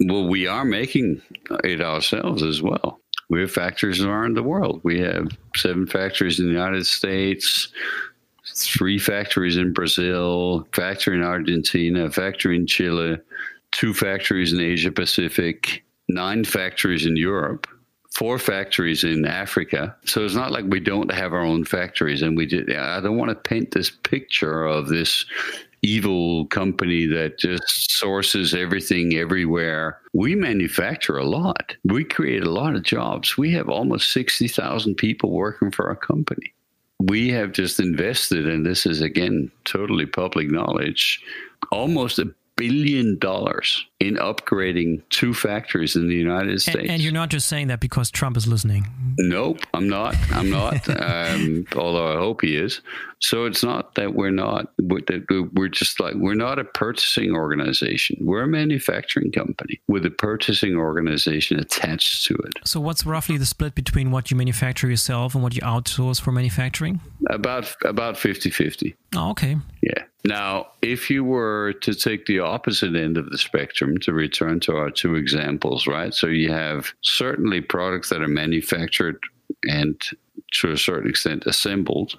[0.00, 1.22] Well, we are making
[1.64, 3.00] it ourselves as well.
[3.30, 4.80] We have factories around the world.
[4.84, 7.68] We have seven factories in the United States,
[8.46, 13.18] three factories in Brazil, factory in Argentina, factory in Chile,
[13.70, 17.66] two factories in Asia Pacific, nine factories in Europe,
[18.12, 19.94] four factories in Africa.
[20.04, 22.22] So it's not like we don't have our own factories.
[22.22, 25.24] And we did, I don't want to paint this picture of this
[25.82, 30.00] evil company that just sources everything everywhere.
[30.12, 31.76] We manufacture a lot.
[31.84, 33.36] We create a lot of jobs.
[33.36, 36.52] We have almost 60,000 people working for our company.
[37.00, 41.22] We have just invested, and this is again totally public knowledge,
[41.70, 46.78] almost a billion dollars in upgrading two factories in the United States.
[46.78, 48.86] And, and, you're not just saying that because Trump is listening.
[49.18, 50.14] Nope, I'm not.
[50.32, 50.88] I'm not.
[51.00, 52.80] um, although I hope he is.
[53.20, 54.72] So it's not that we're not.
[54.78, 58.18] We're just like we're not a purchasing organization.
[58.20, 62.54] We're a manufacturing company with a purchasing organization attached to it.
[62.64, 66.30] So what's roughly the split between what you manufacture yourself and what you outsource for
[66.30, 67.00] manufacturing?
[67.30, 68.94] About about 50-50.
[69.16, 69.56] Oh, okay.
[69.82, 70.04] Yeah.
[70.24, 74.76] Now, if you were to take the opposite end of the spectrum, to return to
[74.76, 76.12] our two examples, right?
[76.12, 79.22] So you have certainly products that are manufactured
[79.68, 80.00] and
[80.52, 82.18] to a certain extent assembled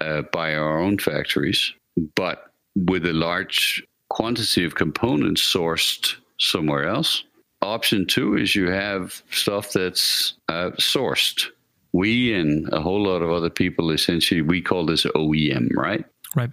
[0.00, 1.72] uh, by our own factories,
[2.14, 7.24] but with a large quantity of components sourced somewhere else.
[7.62, 11.46] Option two is you have stuff that's uh, sourced.
[11.92, 16.04] We and a whole lot of other people essentially, we call this OEM, right?
[16.36, 16.50] Right.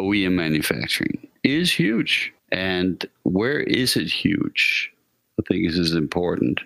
[0.00, 2.32] OEM manufacturing is huge.
[2.52, 4.92] And where is it huge?
[5.38, 6.60] I think this is important.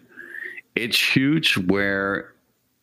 [0.75, 2.33] It's huge where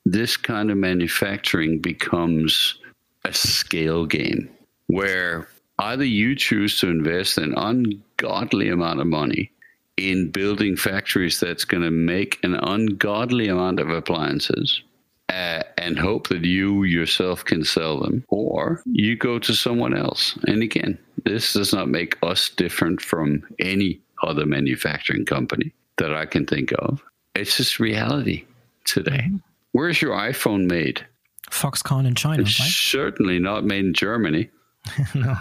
[0.06, 2.80] this kind of manufacturing becomes
[3.24, 4.50] a scale game,
[4.88, 5.48] where
[5.80, 9.52] either you choose to invest an ungodly amount of money
[9.98, 14.82] in building factories that's going to make an ungodly amount of appliances
[15.30, 20.38] uh, and hope that you yourself can sell them, or you go to someone else.
[20.48, 26.26] And again, this does not make us different from any other manufacturing company that I
[26.26, 27.04] can think of.
[27.36, 28.46] It's just reality
[28.86, 29.26] today.
[29.26, 29.38] Mm-hmm.
[29.72, 31.06] Where's your iPhone made?
[31.52, 32.44] Foxconn in China.
[32.44, 32.70] It's right?
[32.70, 34.50] certainly not made in Germany.
[35.16, 35.36] no.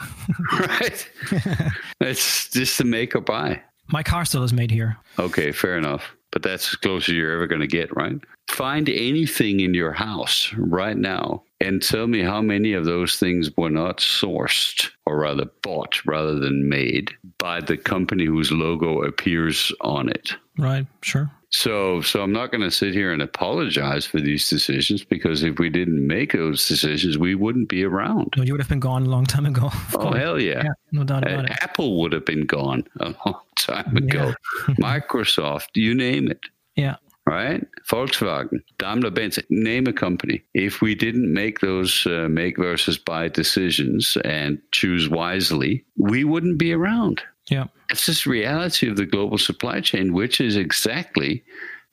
[0.53, 1.11] right?
[2.01, 3.61] it's just a make or buy.
[3.88, 4.97] My car still is made here.
[5.18, 6.16] Okay, fair enough.
[6.35, 8.16] But that's as close as you're ever going to get, right?
[8.51, 13.57] Find anything in your house right now and tell me how many of those things
[13.57, 19.73] were not sourced or rather bought rather than made by the company whose logo appears
[19.81, 20.35] on it.
[20.59, 21.31] Right, sure.
[21.56, 25.60] So, so I'm not going to sit here and apologize for these decisions because if
[25.60, 28.34] we didn't make those decisions, we wouldn't be around.
[28.36, 29.70] No, you would have been gone a long time ago.
[29.94, 30.62] Oh hell yeah.
[30.64, 30.72] yeah!
[30.90, 31.62] no doubt about uh, it.
[31.62, 34.34] Apple would have been gone a long time ago.
[34.68, 34.74] Yeah.
[34.80, 36.40] Microsoft, you name it.
[36.74, 36.96] Yeah.
[37.24, 40.44] Right, Volkswagen, Daimler Benz, name a company.
[40.52, 46.58] If we didn't make those uh, make versus buy decisions and choose wisely, we wouldn't
[46.58, 47.22] be around.
[47.48, 47.66] Yeah.
[47.90, 51.44] It's this reality of the global supply chain, which is exactly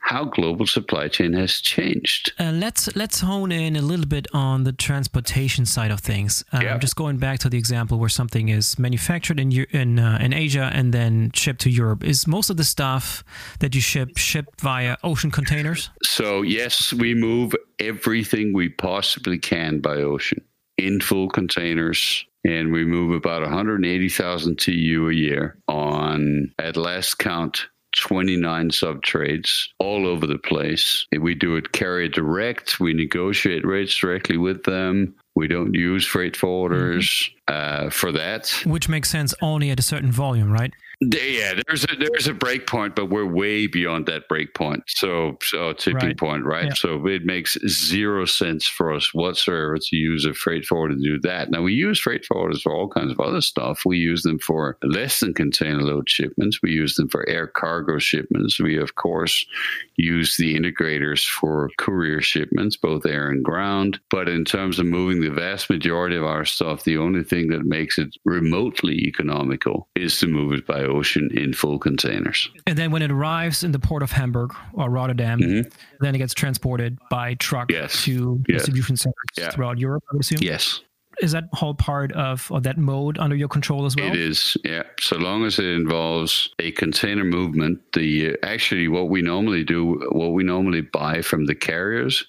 [0.01, 2.33] how global supply chain has changed.
[2.39, 6.43] Uh, let's let's hone in a little bit on the transportation side of things.
[6.51, 6.77] Uh, yeah.
[6.79, 10.71] Just going back to the example where something is manufactured in in uh, in Asia
[10.73, 12.03] and then shipped to Europe.
[12.03, 13.23] Is most of the stuff
[13.59, 15.91] that you ship shipped via ocean containers?
[16.03, 20.41] So yes, we move everything we possibly can by ocean
[20.77, 27.67] in full containers and we move about 180,000 TEU a year on, at last count,
[27.97, 31.05] 29 sub trades all over the place.
[31.17, 32.79] We do it carrier direct.
[32.79, 35.15] We negotiate rates directly with them.
[35.35, 37.87] We don't use freight forwarders mm-hmm.
[37.87, 38.49] uh, for that.
[38.65, 40.73] Which makes sense only at a certain volume, right?
[41.03, 44.83] Yeah, there's a there's a break point, but we're way beyond that break point.
[44.87, 46.17] So so tipping right.
[46.17, 46.65] point, right?
[46.65, 46.73] Yeah.
[46.75, 51.19] So it makes zero sense for us whatsoever to use a freight forwarder to do
[51.21, 51.49] that.
[51.49, 53.81] Now we use freight forwarders for all kinds of other stuff.
[53.83, 56.61] We use them for less than container load shipments.
[56.61, 58.59] We use them for air cargo shipments.
[58.59, 59.43] We of course
[59.95, 63.99] use the integrators for courier shipments, both air and ground.
[64.11, 67.65] But in terms of moving the vast majority of our stuff, the only thing that
[67.65, 72.49] makes it remotely economical is to move it by ocean in full containers.
[72.67, 75.69] And then when it arrives in the port of Hamburg or Rotterdam, mm-hmm.
[75.99, 78.03] then it gets transported by truck yes.
[78.03, 78.59] to yes.
[78.59, 79.49] distribution centers yeah.
[79.49, 80.39] throughout Europe, I would assume?
[80.41, 80.81] Yes.
[81.21, 84.07] Is that whole part of, of that mode under your control as well?
[84.07, 84.83] It is, yeah.
[84.99, 90.29] So long as it involves a container movement, the actually what we normally do, what
[90.29, 92.25] we normally buy from the carriers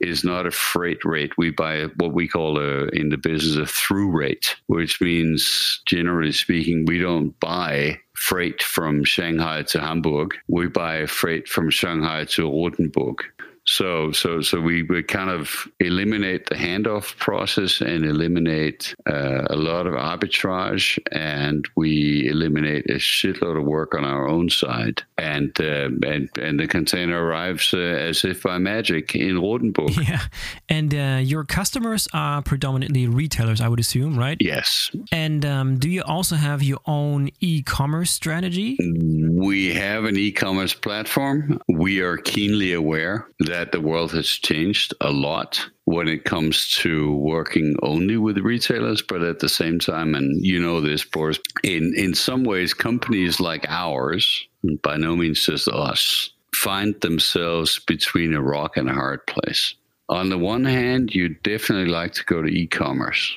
[0.00, 1.32] is not a freight rate.
[1.38, 6.32] We buy what we call a, in the business a through rate, which means generally
[6.32, 10.34] speaking, we don't buy freight from Shanghai to Hamburg.
[10.48, 13.24] We buy freight from Shanghai to Rothenburg.
[13.68, 19.56] So, so, so we, we kind of eliminate the handoff process and eliminate uh, a
[19.56, 25.02] lot of arbitrage, and we eliminate a shitload of work on our own side.
[25.18, 29.96] And uh, and and the container arrives uh, as if by magic in Rothenburg.
[30.06, 30.20] Yeah,
[30.68, 34.36] and uh, your customers are predominantly retailers, I would assume, right?
[34.38, 34.90] Yes.
[35.10, 38.76] And um, do you also have your own e-commerce strategy?
[38.78, 41.60] We have an e-commerce platform.
[41.68, 46.68] We are keenly aware that that the world has changed a lot when it comes
[46.68, 51.38] to working only with retailers, but at the same time, and you know this, Boris,
[51.62, 54.46] in, in some ways, companies like ours,
[54.82, 59.74] by no means just us, find themselves between a rock and a hard place.
[60.10, 63.34] On the one hand, you definitely like to go to e commerce.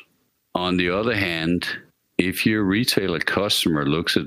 [0.54, 1.66] On the other hand,
[2.18, 4.26] if your retailer customer looks at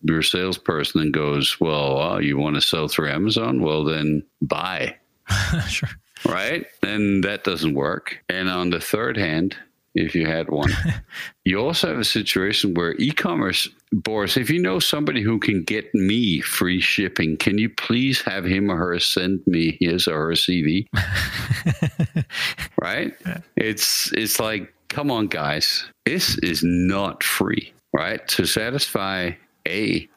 [0.00, 3.60] your salesperson and goes, Well, uh, you want to sell through Amazon?
[3.60, 4.96] Well, then buy
[5.68, 5.90] sure.
[6.26, 6.66] Right?
[6.82, 8.18] And that doesn't work.
[8.28, 9.56] And on the third hand,
[9.94, 10.70] if you had one,
[11.44, 15.62] you also have a situation where e commerce, Boris, if you know somebody who can
[15.62, 20.28] get me free shipping, can you please have him or her send me his or
[20.28, 20.86] her CV?
[22.80, 23.14] right?
[23.24, 23.38] Yeah.
[23.56, 28.26] It's it's like, come on, guys, this is not free, right?
[28.28, 29.32] To satisfy
[29.68, 30.08] a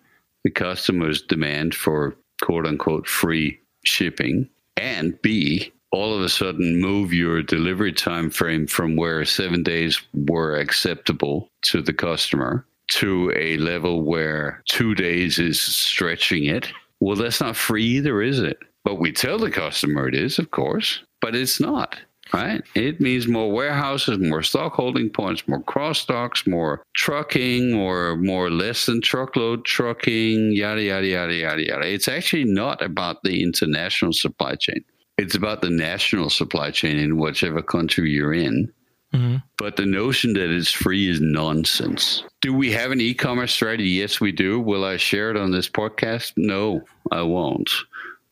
[0.43, 7.13] the customer's demand for quote unquote free shipping and B, all of a sudden move
[7.13, 13.57] your delivery time frame from where seven days were acceptable to the customer to a
[13.57, 16.71] level where two days is stretching it.
[16.99, 18.57] Well, that's not free either, is it?
[18.83, 21.99] But we tell the customer it is, of course, but it's not.
[22.33, 22.63] Right?
[22.75, 28.49] It means more warehouses, more stock holding points, more cross docks, more trucking, or more
[28.49, 31.87] less than truckload trucking, yada, yada, yada, yada, yada.
[31.87, 34.83] It's actually not about the international supply chain.
[35.17, 38.71] It's about the national supply chain in whichever country you're in.
[39.13, 39.37] Mm-hmm.
[39.57, 42.23] But the notion that it's free is nonsense.
[42.41, 43.89] Do we have an e commerce strategy?
[43.89, 44.59] Yes, we do.
[44.59, 46.33] Will I share it on this podcast?
[46.35, 47.69] No, I won't.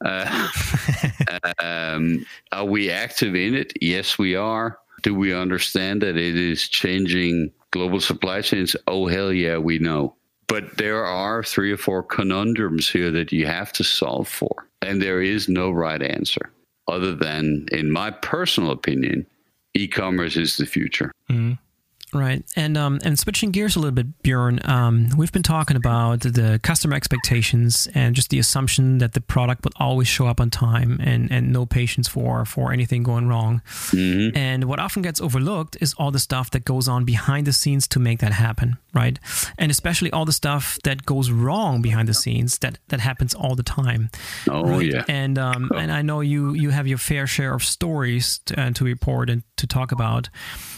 [0.03, 0.47] Uh,
[1.59, 3.73] um, are we active in it?
[3.81, 4.79] Yes, we are.
[5.03, 8.75] Do we understand that it is changing global supply chains?
[8.87, 10.15] Oh, hell yeah, we know.
[10.47, 14.67] But there are three or four conundrums here that you have to solve for.
[14.81, 16.51] And there is no right answer
[16.87, 19.25] other than, in my personal opinion,
[19.73, 21.11] e commerce is the future.
[21.29, 21.53] Mm-hmm.
[22.15, 26.21] Right, and um, and switching gears a little bit, Bjorn, um, we've been talking about
[26.21, 30.49] the customer expectations and just the assumption that the product would always show up on
[30.49, 33.61] time and, and no patience for for anything going wrong.
[33.87, 34.37] Mm-hmm.
[34.37, 37.85] And what often gets overlooked is all the stuff that goes on behind the scenes
[37.89, 39.19] to make that happen, right?
[39.57, 43.55] And especially all the stuff that goes wrong behind the scenes that that happens all
[43.55, 44.09] the time.
[44.49, 44.85] Oh right?
[44.85, 45.77] yeah, and um, oh.
[45.77, 49.29] and I know you you have your fair share of stories to, uh, to report
[49.29, 50.29] and to talk about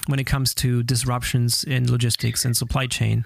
[0.08, 3.26] when it comes to disruptions in logistics and supply chain,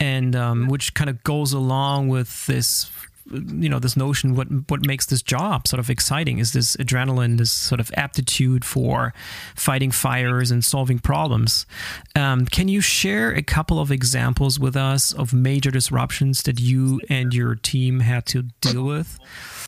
[0.00, 2.90] and um, which kind of goes along with this
[3.30, 7.38] you know this notion what what makes this job sort of exciting is this adrenaline
[7.38, 9.14] this sort of aptitude for
[9.54, 11.66] fighting fires and solving problems.
[12.14, 17.00] Um, can you share a couple of examples with us of major disruptions that you
[17.08, 19.18] and your team had to deal with?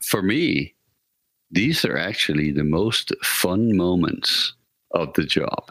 [0.03, 0.75] For me
[1.51, 4.55] these are actually the most fun moments
[4.90, 5.71] of the job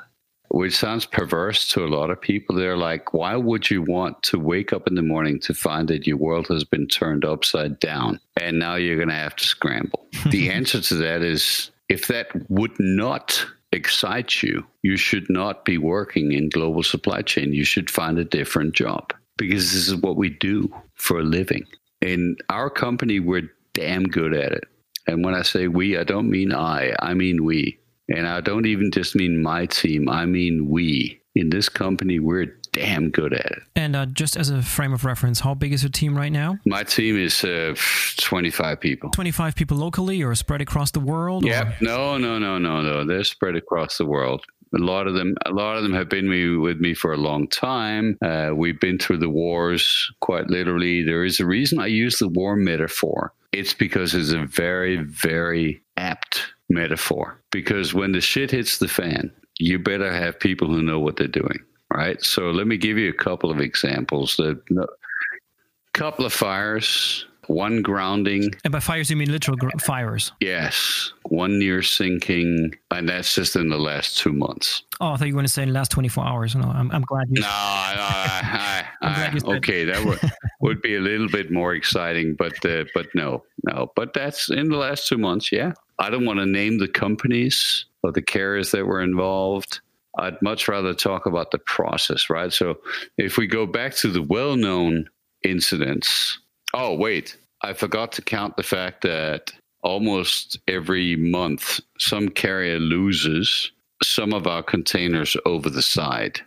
[0.56, 2.56] which sounds perverse to a lot of people.
[2.56, 6.08] They're like, why would you want to wake up in the morning to find that
[6.08, 10.08] your world has been turned upside down and now you're going to have to scramble?
[10.28, 15.78] the answer to that is if that would not excite you, you should not be
[15.78, 17.52] working in global supply chain.
[17.52, 21.66] You should find a different job because this is what we do for a living.
[22.00, 24.64] In our company, we're damn good at it.
[25.06, 27.78] And when I say we, I don't mean I, I mean we.
[28.10, 31.22] And I don't even just mean my team, I mean we.
[31.36, 33.64] In this company, we're damn good at it.
[33.76, 36.58] And uh, just as a frame of reference, how big is your team right now?
[36.66, 37.76] My team is uh,
[38.18, 39.10] 25 people.
[39.10, 41.46] 25 people locally or spread across the world?
[41.46, 43.06] Yeah, no, no, no, no, no.
[43.06, 44.46] They're spread across the world.
[44.74, 47.18] A lot of them, a lot of them have been me, with me for a
[47.18, 48.18] long time.
[48.22, 51.04] Uh, we've been through the wars quite literally.
[51.04, 53.34] There is a reason I use the war metaphor.
[53.54, 59.32] It's because it's a very, very apt metaphor because when the shit hits the fan,
[59.58, 61.60] you better have people who know what they're doing.
[61.94, 62.22] Right.
[62.24, 64.40] So let me give you a couple of examples.
[64.40, 64.56] A
[65.94, 68.54] couple of fires one grounding.
[68.64, 70.32] And by fires, you mean literal gr- fires?
[70.40, 74.84] Yes, one near sinking, and that's just in the last two months.
[75.00, 76.56] Oh, I thought you were going to say in the last 24 hours.
[76.56, 77.42] No, I'm, I'm glad you.
[77.42, 80.20] No, no I, I'm glad you okay, that would,
[80.62, 84.70] would be a little bit more exciting, but uh, but no, no, but that's in
[84.70, 85.52] the last two months.
[85.52, 89.82] Yeah, I don't want to name the companies or the carriers that were involved.
[90.18, 92.52] I'd much rather talk about the process, right?
[92.52, 92.76] So
[93.18, 95.10] if we go back to the well-known
[95.44, 96.40] incidents,
[96.76, 99.52] oh wait, I forgot to count the fact that
[99.82, 103.72] almost every month some carrier loses
[104.04, 106.42] some of our containers over the side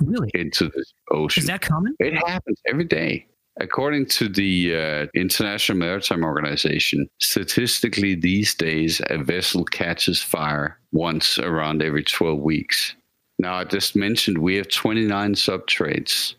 [0.00, 0.30] Really?
[0.34, 1.42] into the ocean.
[1.42, 1.94] Is that common?
[1.98, 3.26] It happens every day.
[3.60, 11.38] According to the uh, International Maritime Organization, statistically these days a vessel catches fire once
[11.40, 12.94] around every 12 weeks.
[13.40, 16.34] Now, I just mentioned we have 29 subtrades.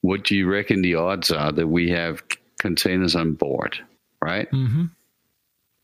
[0.00, 2.27] What do you reckon the odds are that we have
[2.58, 3.78] containers on board,
[4.22, 4.50] right?
[4.50, 4.86] Mm-hmm.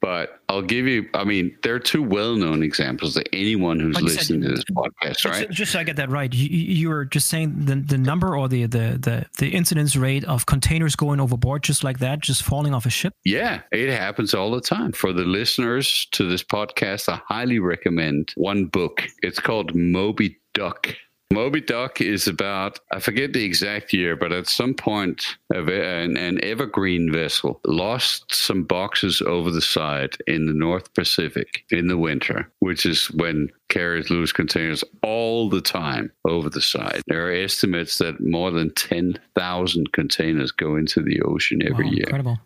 [0.01, 3.95] But I'll give you, I mean, there are two well known examples that anyone who's
[3.95, 5.49] Like you said, listening to this podcast, right?
[5.49, 8.67] Just, so I get that right, you were just saying the, the number or the,
[8.67, 12.85] the, the, the incidence rate of containers going overboard just like that, just falling off
[12.85, 13.15] a ship?
[13.25, 14.93] Yeah, it happens all the time.
[14.93, 19.05] For the listeners to this podcast, I highly recommend one book.
[19.23, 20.95] It's called Moby Duck.
[21.35, 26.43] Moby Duck is about, I forget the exact year, but at some point, an, an
[26.45, 32.51] evergreen vessel lost some boxes over the side in the North Pacific in the winter,
[32.61, 37.03] which is when carriers lose containers all the time over the side.
[37.09, 42.05] There are estimates that more than 10,000 containers go into the ocean every Wow, year.
[42.05, 42.39] Incredible.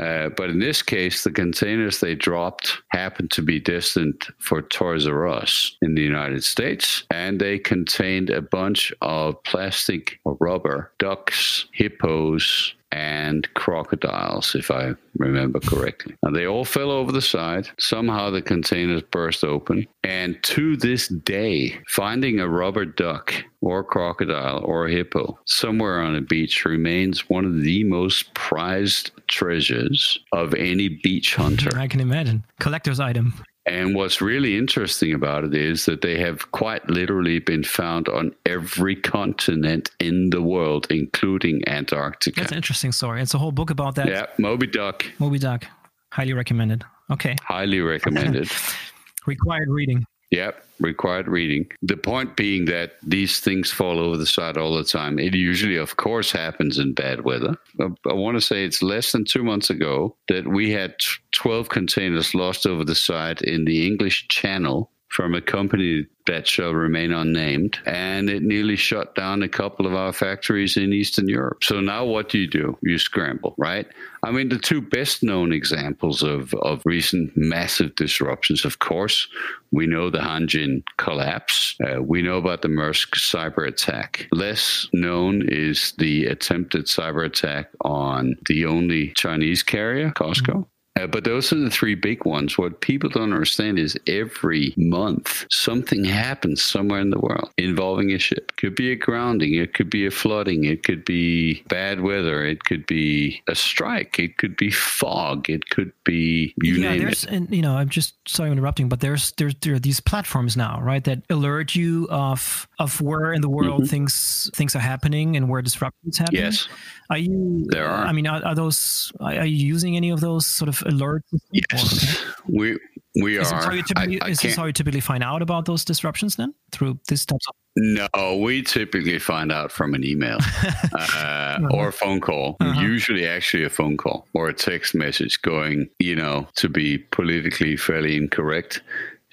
[0.00, 5.06] Uh, but in this case, the containers they dropped happened to be destined for Toys
[5.06, 10.92] R Us in the United States, and they contained a bunch of plastic or rubber
[10.98, 16.14] ducks, hippos, and crocodiles, if I remember correctly.
[16.22, 17.68] And they all fell over the side.
[17.78, 19.86] Somehow the containers burst open.
[20.04, 26.14] And to this day, finding a rubber duck or crocodile or a hippo somewhere on
[26.14, 31.76] a beach remains one of the most prized treasures of any beach hunter.
[31.76, 32.44] I can imagine.
[32.60, 33.34] Collector's item.
[33.66, 38.32] And what's really interesting about it is that they have quite literally been found on
[38.46, 42.40] every continent in the world, including Antarctica.
[42.40, 43.20] That's an interesting story.
[43.22, 44.06] It's a whole book about that.
[44.06, 45.64] Yeah, Moby Duck, Moby Duck.
[46.12, 46.84] Highly recommended.
[47.10, 47.36] Okay.
[47.42, 48.48] highly recommended.
[49.26, 50.06] Required reading.
[50.30, 51.70] Yep, required reading.
[51.82, 55.18] The point being that these things fall over the side all the time.
[55.18, 57.56] It usually, of course, happens in bad weather.
[57.80, 60.96] I, I want to say it's less than two months ago that we had
[61.32, 66.72] 12 containers lost over the side in the English Channel from a company that shall
[66.72, 71.62] remain unnamed, and it nearly shut down a couple of our factories in Eastern Europe.
[71.62, 72.76] So now what do you do?
[72.82, 73.86] You scramble, right?
[74.24, 79.28] I mean, the two best known examples of, of recent massive disruptions, of course,
[79.70, 81.76] we know the Hanjin collapse.
[81.80, 84.26] Uh, we know about the Maersk cyber attack.
[84.32, 90.66] Less known is the attempted cyber attack on the only Chinese carrier, COSCO.
[90.96, 92.56] Uh, but those are the three big ones.
[92.56, 98.18] What people don't understand is every month something happens somewhere in the world involving a
[98.18, 98.56] ship.
[98.56, 102.64] Could be a grounding, it could be a flooding, it could be bad weather, it
[102.64, 107.24] could be a strike, it could be fog, it could be you yeah, name there's
[107.24, 107.30] it.
[107.30, 110.56] and you know I'm just sorry I'm interrupting, but there's there's there are these platforms
[110.56, 115.36] now, right, that alert you of of where in the world things things are happening
[115.36, 116.36] and where disruptions happen.
[116.36, 116.44] Mm-hmm.
[116.44, 116.68] Yes,
[117.10, 117.66] Are you?
[117.68, 118.04] There are.
[118.04, 119.12] I mean, are, are those?
[119.20, 121.22] Are you using any of those sort of alerts?
[121.52, 122.78] yes, we
[123.22, 123.74] we Is, are.
[123.74, 126.54] you typically, I- I is this how you typically find out about those disruptions then
[126.72, 127.54] through this types of?
[127.78, 130.38] No, we typically find out from an email
[131.14, 132.56] uh, or a phone call.
[132.60, 132.80] Uh-huh.
[132.80, 137.76] Usually, actually, a phone call or a text message going, you know, to be politically
[137.76, 138.82] fairly incorrect.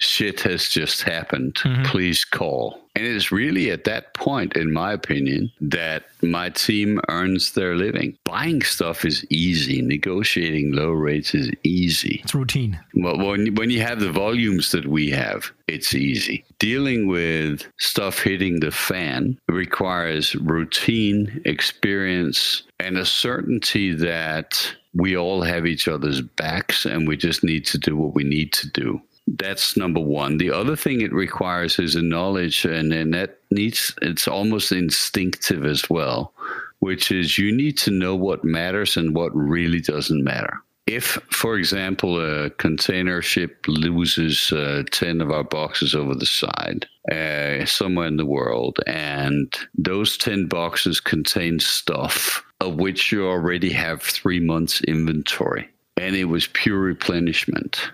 [0.04, 1.54] Shit has just happened.
[1.54, 1.84] Mhm.
[1.86, 2.80] Please call.
[2.96, 8.16] And it's really at that point, in my opinion, that my team earns their living.
[8.24, 9.82] Buying stuff is easy.
[9.82, 12.20] Negotiating low rates is easy.
[12.22, 12.78] It's routine.
[12.94, 16.44] Well, when when you have the volumes that we have, it's easy.
[16.60, 25.42] Dealing with stuff hitting the fan requires routine, experience, and a certainty that we all
[25.42, 29.00] have each other's backs and we just need to do what we need to do.
[29.26, 30.38] That's number one.
[30.38, 35.64] The other thing it requires is a knowledge, and, and that needs, it's almost instinctive
[35.64, 36.32] as well,
[36.80, 40.60] which is you need to know what matters and what really doesn't matter.
[40.86, 46.86] If, for example, a container ship loses uh, 10 of our boxes over the side
[47.10, 53.72] uh, somewhere in the world, and those 10 boxes contain stuff of which you already
[53.72, 55.68] have three months inventory.
[55.96, 57.90] And it was pure replenishment.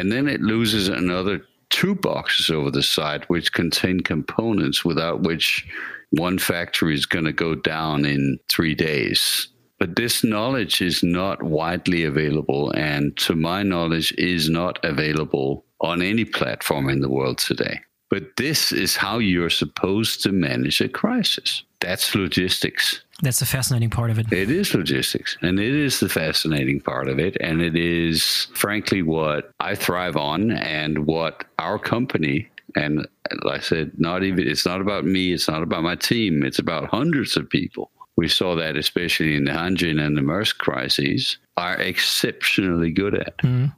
[0.00, 5.68] And then it loses another two boxes over the side, which contain components without which
[6.08, 9.48] one factory is going to go down in three days.
[9.78, 16.00] But this knowledge is not widely available, and to my knowledge, is not available on
[16.00, 17.80] any platform in the world today.
[18.08, 21.62] But this is how you're supposed to manage a crisis.
[21.80, 23.04] That's logistics.
[23.22, 24.32] That's the fascinating part of it.
[24.32, 27.36] It is logistics, and it is the fascinating part of it.
[27.40, 33.06] And it is, frankly, what I thrive on and what our company and
[33.42, 36.58] like I said, not even it's not about me, it's not about my team, it's
[36.58, 37.90] about hundreds of people.
[38.16, 43.36] We saw that especially in the Hanjin and the Maersk crises, are exceptionally good at.
[43.38, 43.74] Mm.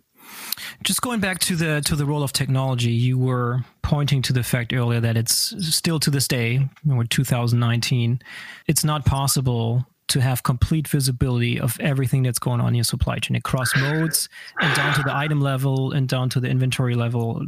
[0.83, 4.43] Just going back to the to the role of technology, you were pointing to the
[4.43, 8.21] fact earlier that it's still to this day, we're 2019,
[8.67, 13.19] it's not possible to have complete visibility of everything that's going on in your supply
[13.19, 14.29] chain across modes
[14.61, 17.47] and down to the item level and down to the inventory level.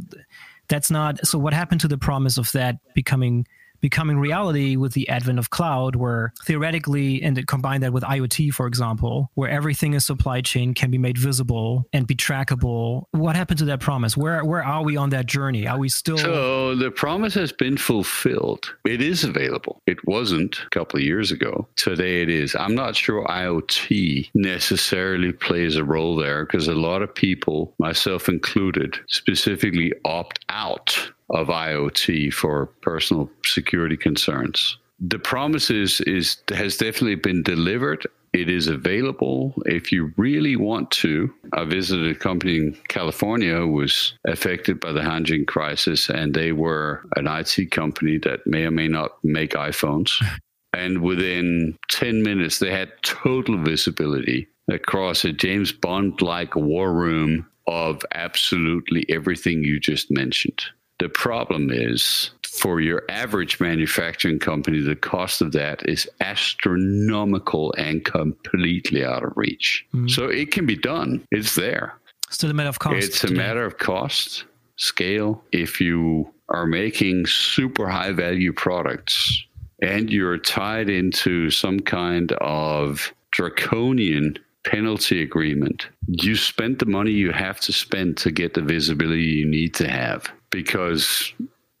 [0.67, 1.37] That's not so.
[1.37, 3.45] What happened to the promise of that becoming
[3.81, 8.67] becoming reality with the advent of cloud, where theoretically, and combine that with IoT, for
[8.67, 13.05] example, where everything in supply chain can be made visible and be trackable.
[13.11, 14.17] What happened to that promise?
[14.17, 15.67] Where where are we on that journey?
[15.67, 16.17] Are we still?
[16.17, 18.73] So the promise has been fulfilled.
[18.85, 19.81] It is available.
[19.85, 21.67] It wasn't a couple of years ago.
[21.75, 22.55] Today it is.
[22.55, 28.29] I'm not sure IoT necessarily plays a role there because a lot of people, myself
[28.29, 34.77] included, specifically opt out of IoT for personal security concerns.
[34.99, 38.07] The promise is, is has definitely been delivered.
[38.33, 41.33] It is available if you really want to.
[41.53, 46.51] I visited a company in California who was affected by the Hanjin crisis, and they
[46.51, 50.11] were an IT company that may or may not make iPhones.
[50.73, 57.47] And within 10 minutes, they had total visibility across a James Bond like war room
[57.65, 60.65] of absolutely everything you just mentioned.
[60.99, 68.05] The problem is for your average manufacturing company, the cost of that is astronomical and
[68.05, 69.85] completely out of reach.
[69.93, 70.07] Mm-hmm.
[70.07, 71.95] So it can be done, it's there.
[72.29, 72.95] Still a matter of cost.
[72.95, 73.37] It's a today.
[73.37, 74.45] matter of cost,
[74.77, 75.43] scale.
[75.51, 79.45] If you are making super high value products
[79.81, 87.31] and you're tied into some kind of draconian penalty agreement, you spend the money you
[87.31, 91.33] have to spend to get the visibility you need to have because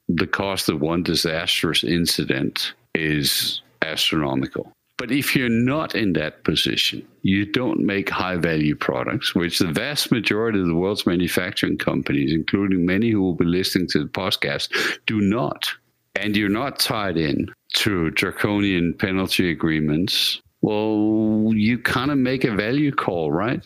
[0.09, 4.69] the cost of one disastrous incident is astronomical.
[4.97, 9.71] But if you're not in that position, you don't make high value products, which the
[9.71, 14.09] vast majority of the world's manufacturing companies, including many who will be listening to the
[14.09, 14.69] podcast,
[15.05, 15.69] do not.
[16.15, 20.41] And you're not tied in to draconian penalty agreements.
[20.61, 23.65] Well, you kind of make a value call, right?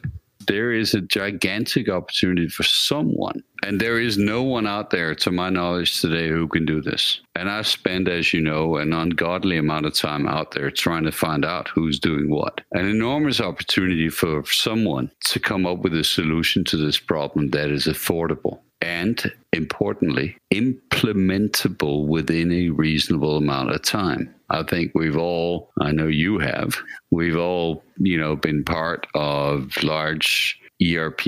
[0.50, 3.44] There is a gigantic opportunity for someone.
[3.64, 7.22] And there is no one out there, to my knowledge today, who can do this.
[7.36, 11.12] And I spend, as you know, an ungodly amount of time out there trying to
[11.12, 12.62] find out who's doing what.
[12.72, 17.70] An enormous opportunity for someone to come up with a solution to this problem that
[17.70, 24.34] is affordable and importantly, implementable within a reasonable amount of time.
[24.50, 26.78] I think we've all, I know you have,
[27.12, 31.22] we've all, you know, been part of large ERP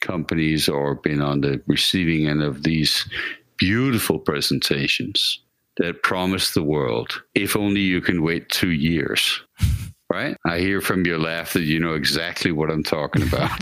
[0.00, 3.08] companies or been on the receiving end of these
[3.56, 5.40] beautiful presentations
[5.76, 9.42] that promise the world, if only you can wait two years.
[10.08, 10.36] Right?
[10.46, 13.60] I hear from your laugh that you know exactly what I'm talking about.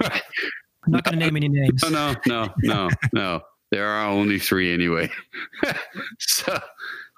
[0.02, 1.82] I'm not going to name any names.
[1.82, 3.40] No, no, no, no, no.
[3.72, 5.10] There are only three anyway.
[6.18, 6.60] so,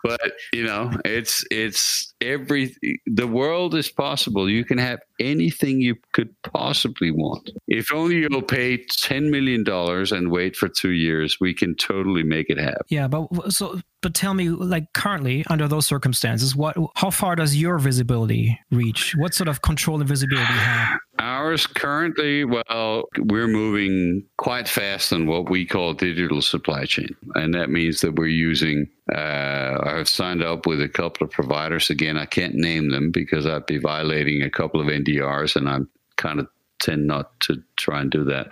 [0.03, 2.75] but you know it's it's every
[3.07, 4.49] the world is possible.
[4.49, 7.51] You can have anything you could possibly want.
[7.67, 12.23] If only you'll pay 10 million dollars and wait for two years we can totally
[12.23, 12.87] make it happen.
[12.89, 17.57] Yeah but so but tell me like currently under those circumstances what how far does
[17.57, 19.15] your visibility reach?
[19.17, 20.99] What sort of control and visibility do you have?
[21.19, 27.17] Ours currently well we're moving quite fast on what we call digital supply chain.
[27.35, 31.91] And that means that we're using uh, i've signed up with a couple of providers
[31.91, 35.89] again i can't name them because i'd be violating a couple of ndrs and i'm
[36.17, 36.49] kind of
[36.79, 38.49] tend not to try and do that.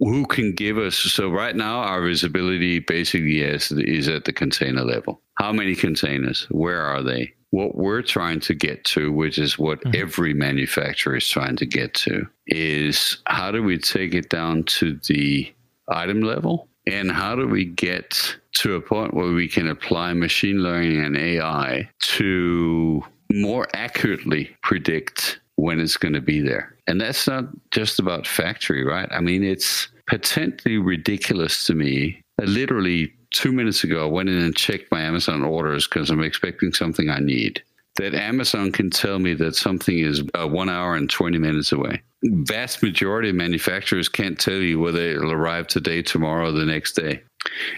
[0.00, 0.96] Who can give us?
[0.96, 5.20] So right now, our visibility basically is is at the container level.
[5.34, 6.46] How many containers?
[6.50, 7.32] Where are they?
[7.50, 10.00] What we're trying to get to, which is what mm-hmm.
[10.00, 15.00] every manufacturer is trying to get to, is how do we take it down to
[15.08, 15.52] the
[15.88, 16.68] item level?
[16.86, 21.16] And how do we get to a point where we can apply machine learning and
[21.16, 26.76] AI to more accurately predict when it's going to be there.
[26.86, 29.08] And that's not just about factory, right?
[29.12, 32.22] I mean, it's potentially ridiculous to me.
[32.38, 36.72] Literally two minutes ago, I went in and checked my Amazon orders because I'm expecting
[36.72, 37.62] something I need.
[37.96, 42.02] That Amazon can tell me that something is uh, one hour and 20 minutes away.
[42.24, 46.92] Vast majority of manufacturers can't tell you whether it'll arrive today, tomorrow, or the next
[46.92, 47.22] day.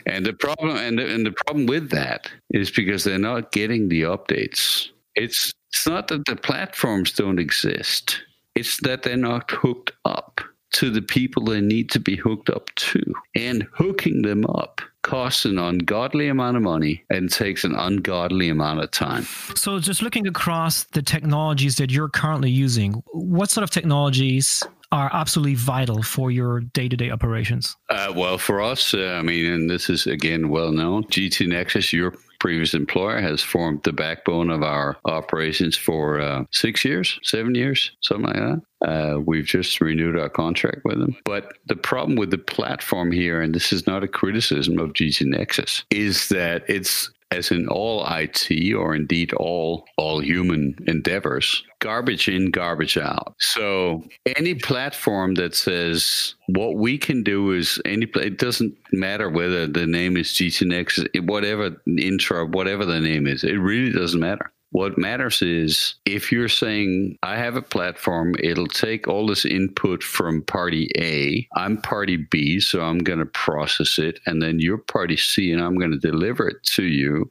[0.07, 3.89] And the problem, and the, and the problem with that is because they're not getting
[3.89, 4.89] the updates.
[5.15, 8.21] It's it's not that the platforms don't exist,
[8.55, 10.41] it's that they're not hooked up
[10.73, 13.01] to the people they need to be hooked up to.
[13.35, 18.81] And hooking them up costs an ungodly amount of money and takes an ungodly amount
[18.81, 19.25] of time.
[19.55, 24.63] So, just looking across the technologies that you're currently using, what sort of technologies
[24.93, 27.77] are absolutely vital for your day-to-day operations?
[27.89, 31.93] Uh, well, for us, uh, I mean, and this is again well known, GT Nexus,
[31.93, 37.55] your previous employer, has formed the backbone of our operations for uh, six years, seven
[37.55, 38.63] years, something like that.
[38.87, 41.17] Uh, we've just renewed our contract with them.
[41.25, 45.27] But the problem with the platform here, and this is not a criticism of GT
[45.27, 52.29] Nexus, is that it's as in all IT or indeed all all human endeavors, garbage
[52.29, 53.35] in, garbage out.
[53.39, 54.05] So
[54.37, 59.87] any platform that says what we can do is any it doesn't matter whether the
[59.87, 64.53] name is GTNX, whatever INTTRA, whatever the name is, it really doesn't matter.
[64.73, 70.03] What matters is if you're saying, I have a platform, it'll take all this input
[70.03, 71.47] from party A.
[71.55, 74.19] I'm party B, so I'm going to process it.
[74.27, 77.31] And then you're party C, and I'm going to deliver it to you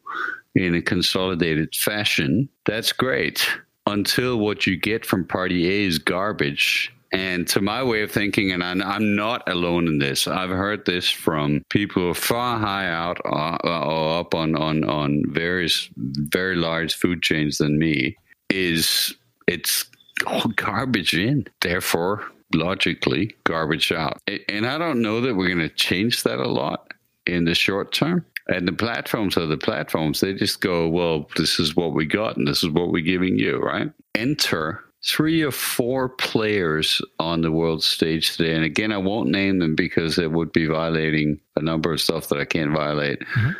[0.53, 2.47] in a consolidated fashion.
[2.65, 3.47] That's great
[3.87, 8.51] until what you get from party A is garbage and to my way of thinking,
[8.51, 13.57] and I'm, not alone in this, I've heard this from people far high out uh,
[13.63, 18.17] or up on, on, on various very large food chains than me,
[18.49, 19.13] is
[19.47, 19.85] it's
[20.25, 21.45] all garbage in.
[21.59, 24.17] Therefore, logically, garbage out.
[24.47, 26.93] And I don't know that we're going to change that a lot
[27.25, 28.25] in the short term.
[28.47, 30.19] And the platforms are the platforms.
[30.19, 33.37] They just go, well, this is what we got and this is what we're giving
[33.37, 33.91] you, right?
[34.15, 38.53] Enter three or four players on the world stage today.
[38.53, 42.29] And again, I won't name them because it would be violating a number of stuff
[42.29, 43.19] that I can't violate.
[43.19, 43.51] Mm-hmm.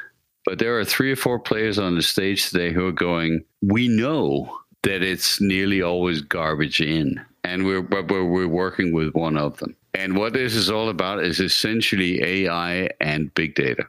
[0.45, 3.87] But there are three or four players on the stage today who are going, we
[3.87, 7.23] know that it's nearly always garbage in.
[7.43, 9.75] And we're, we're, we're working with one of them.
[9.93, 13.85] And what this is all about is essentially AI and big data.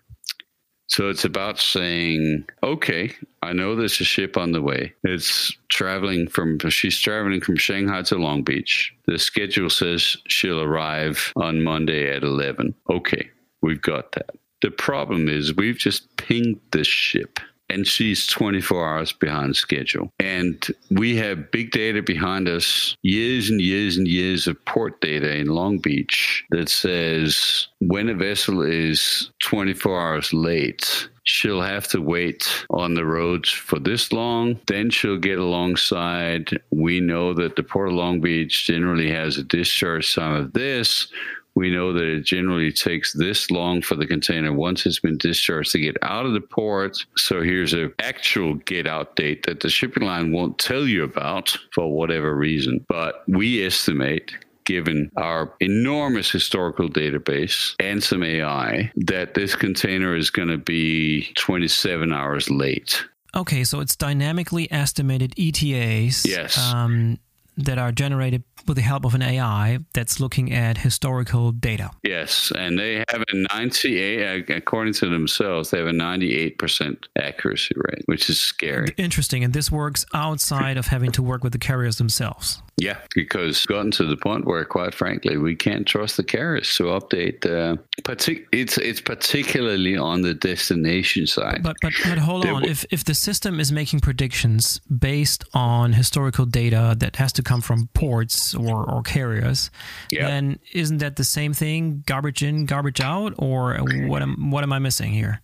[0.93, 4.93] So it's about saying, okay, I know there's a ship on the way.
[5.05, 8.95] It's traveling from, she's traveling from Shanghai to Long Beach.
[9.07, 12.74] The schedule says she'll arrive on Monday at 11.
[12.90, 13.30] Okay,
[13.62, 14.36] we've got that.
[14.61, 17.40] The problem is we've just pinged this ship
[17.73, 20.12] and she's 24 hours behind schedule.
[20.20, 25.35] And we have big data behind us, years and years and years of port data
[25.35, 32.01] in Long Beach that says when a vessel is 24 hours late, she'll have to
[32.01, 34.61] wait on the roads for this long.
[34.66, 36.51] Then she'll get alongside.
[36.70, 41.09] We know that the Port of Long Beach generally has a discharge time of this
[41.55, 45.73] we know that it generally takes this long for the container once it's been discharged
[45.73, 46.97] to get out of the port.
[47.17, 51.57] So here's an actual get out date that the shipping line won't tell you about
[51.75, 52.85] for whatever reason.
[52.89, 54.33] But we estimate
[54.65, 61.33] given our enormous historical database and some AI, that this container is going to be
[61.35, 63.05] 27 hours late.
[63.35, 66.25] Okay, so it's dynamically estimated ETAs.
[66.25, 66.59] Yes.
[66.59, 67.19] Um,
[67.59, 71.91] that are generated with the help of an AI that's looking at historical data.
[72.03, 78.03] Yes, and they have a 98, according to themselves, they have a 98% accuracy rate,
[78.07, 78.95] which is scary.
[78.97, 79.45] Interesting.
[79.45, 82.63] And this works outside of having to work with the carriers themselves.
[82.79, 86.75] Yeah, because it's gotten to the point where, quite frankly, we can't trust the carriers
[86.77, 87.45] to update.
[87.45, 91.63] Uh, partic- it's it's particularly on the destination side.
[91.63, 96.47] But but, but hold on, if if the system is making predictions based on historical
[96.47, 99.71] data that has to come from ports or, or carriers,
[100.11, 100.29] yep.
[100.29, 102.03] then isn't that the same thing?
[102.07, 105.41] Garbage in, garbage out, or what am what am I missing here?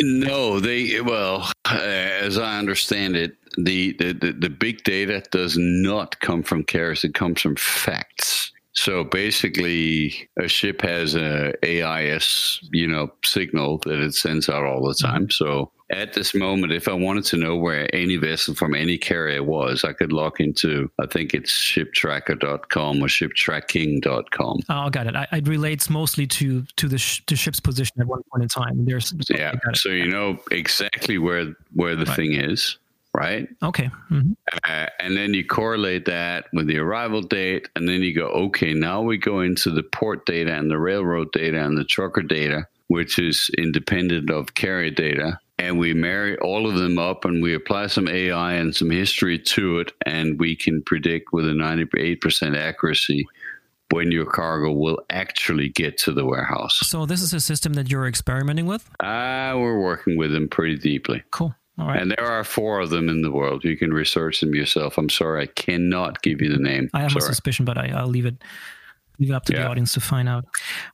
[0.00, 6.20] No, they well, uh, as I understand it, the, the the big data does not
[6.20, 8.52] come from carriers; it comes from facts.
[8.72, 14.86] So basically, a ship has a AIS, you know, signal that it sends out all
[14.86, 15.30] the time.
[15.30, 19.42] So at this moment, if I wanted to know where any vessel from any carrier
[19.42, 24.60] was, I could log into, I think it's shiptracker.com or shiptracking.com.
[24.68, 25.16] Oh, got it.
[25.16, 28.48] I, it relates mostly to to the, sh- the ship's position at one point in
[28.48, 28.84] time.
[28.84, 32.16] There's yeah, so you know exactly where where the right.
[32.16, 32.76] thing is
[33.14, 33.48] right?
[33.62, 33.90] Okay.
[34.10, 34.32] Mm-hmm.
[34.64, 38.74] Uh, and then you correlate that with the arrival date, and then you go, okay,
[38.74, 42.66] now we go into the port data and the railroad data and the trucker data,
[42.88, 45.40] which is independent of carrier data.
[45.58, 49.38] And we marry all of them up and we apply some AI and some history
[49.38, 53.26] to it, and we can predict with a 98% accuracy
[53.90, 56.78] when your cargo will actually get to the warehouse.
[56.82, 58.88] So, this is a system that you're experimenting with?
[59.00, 61.22] Uh, we're working with them pretty deeply.
[61.30, 61.54] Cool.
[61.78, 62.00] All right.
[62.00, 63.64] And there are four of them in the world.
[63.64, 64.98] You can research them yourself.
[64.98, 66.90] I'm sorry, I cannot give you the name.
[66.92, 67.22] I have sorry.
[67.22, 68.42] a suspicion, but I, will leave it
[69.18, 69.62] leave it up to yeah.
[69.62, 70.44] the audience to find out.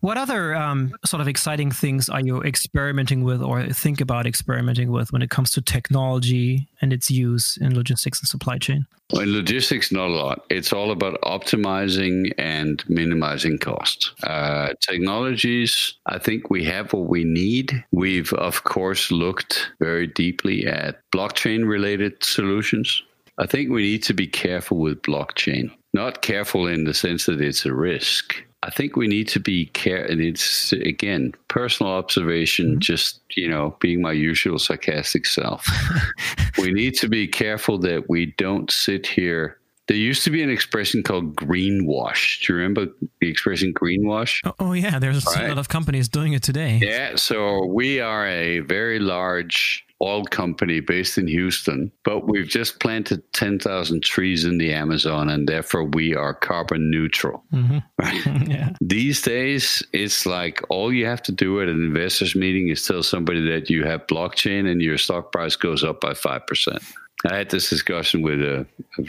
[0.00, 4.90] What other um, sort of exciting things are you experimenting with or think about experimenting
[4.90, 8.86] with when it comes to technology and its use in logistics and supply chain?
[9.12, 10.44] Well, in logistics, not a lot.
[10.48, 14.12] It's all about optimizing and minimizing costs.
[14.22, 17.84] Uh, technologies, I think we have what we need.
[17.92, 23.02] We've, of course, looked very deeply at blockchain related solutions.
[23.36, 27.40] I think we need to be careful with blockchain not careful in the sense that
[27.40, 28.34] it's a risk.
[28.62, 30.04] I think we need to be care.
[30.04, 32.72] And it's again personal observation.
[32.72, 32.78] Mm-hmm.
[32.80, 35.66] Just you know, being my usual sarcastic self.
[36.58, 39.58] we need to be careful that we don't sit here.
[39.86, 42.40] There used to be an expression called greenwash.
[42.40, 42.86] Do you remember
[43.20, 44.40] the expression greenwash?
[44.44, 45.44] Oh, oh yeah, there's right?
[45.44, 46.80] a lot of companies doing it today.
[46.82, 52.80] Yeah, so we are a very large oil company based in Houston, but we've just
[52.80, 57.44] planted 10,000 trees in the Amazon and therefore we are carbon neutral.
[57.52, 57.78] Mm-hmm.
[58.00, 58.26] Right?
[58.48, 58.70] yeah.
[58.80, 63.02] These days, it's like all you have to do at an investors meeting is tell
[63.02, 66.94] somebody that you have blockchain and your stock price goes up by 5%.
[67.30, 68.66] I had this discussion with a,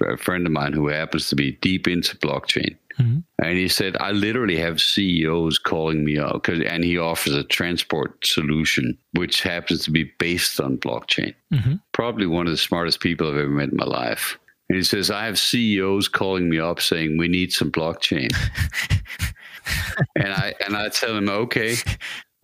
[0.07, 2.77] a friend of mine who happens to be deep into blockchain.
[2.99, 3.19] Mm-hmm.
[3.43, 8.25] And he said, I literally have CEOs calling me up, and he offers a transport
[8.25, 11.33] solution, which happens to be based on blockchain.
[11.53, 11.75] Mm-hmm.
[11.91, 14.37] Probably one of the smartest people I've ever met in my life.
[14.69, 18.33] And he says, I have CEOs calling me up saying, we need some blockchain.
[20.15, 21.75] and I and I tell him, okay,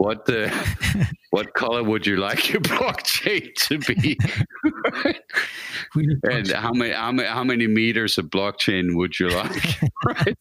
[0.02, 0.50] what the
[1.30, 4.18] what color would you like your blockchain to be?
[6.24, 9.80] and how many, how many how many meters of blockchain would you like?
[10.06, 10.38] right.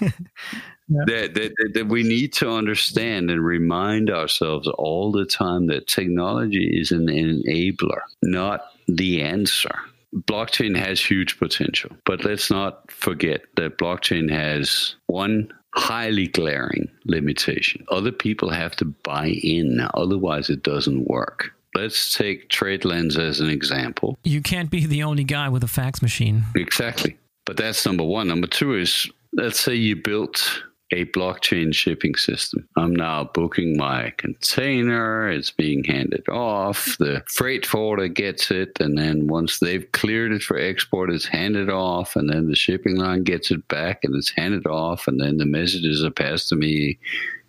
[0.00, 1.04] Yeah.
[1.06, 6.78] That, that, that we need to understand and remind ourselves all the time that technology
[6.78, 9.74] is an enabler, not the answer.
[10.14, 17.84] Blockchain has huge potential, but let's not forget that blockchain has one highly glaring limitation.
[17.90, 21.52] Other people have to buy in, otherwise, it doesn't work.
[21.74, 24.16] Let's take TradeLens as an example.
[24.22, 26.44] You can't be the only guy with a fax machine.
[26.54, 27.18] Exactly.
[27.44, 28.28] But that's number one.
[28.28, 32.68] Number two is let's say you built a blockchain shipping system.
[32.76, 38.96] I'm now booking my container, it's being handed off, the freight forwarder gets it, and
[38.96, 43.24] then once they've cleared it for export, it's handed off, and then the shipping line
[43.24, 46.98] gets it back and it's handed off, and then the messages are passed to me,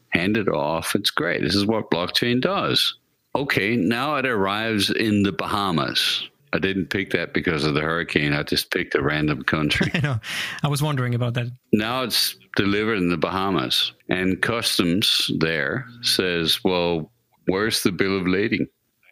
[0.10, 0.96] handed off.
[0.96, 1.42] It's great.
[1.42, 2.98] This is what blockchain does.
[3.36, 6.30] Okay, now it arrives in the Bahamas.
[6.54, 8.32] I didn't pick that because of the hurricane.
[8.32, 9.92] I just picked a random country.
[9.94, 10.20] I know.
[10.64, 11.48] I was wondering about that.
[11.74, 17.12] Now it's delivered in the Bahamas, and customs there says, "Well,
[17.48, 18.68] where's the bill of lading?"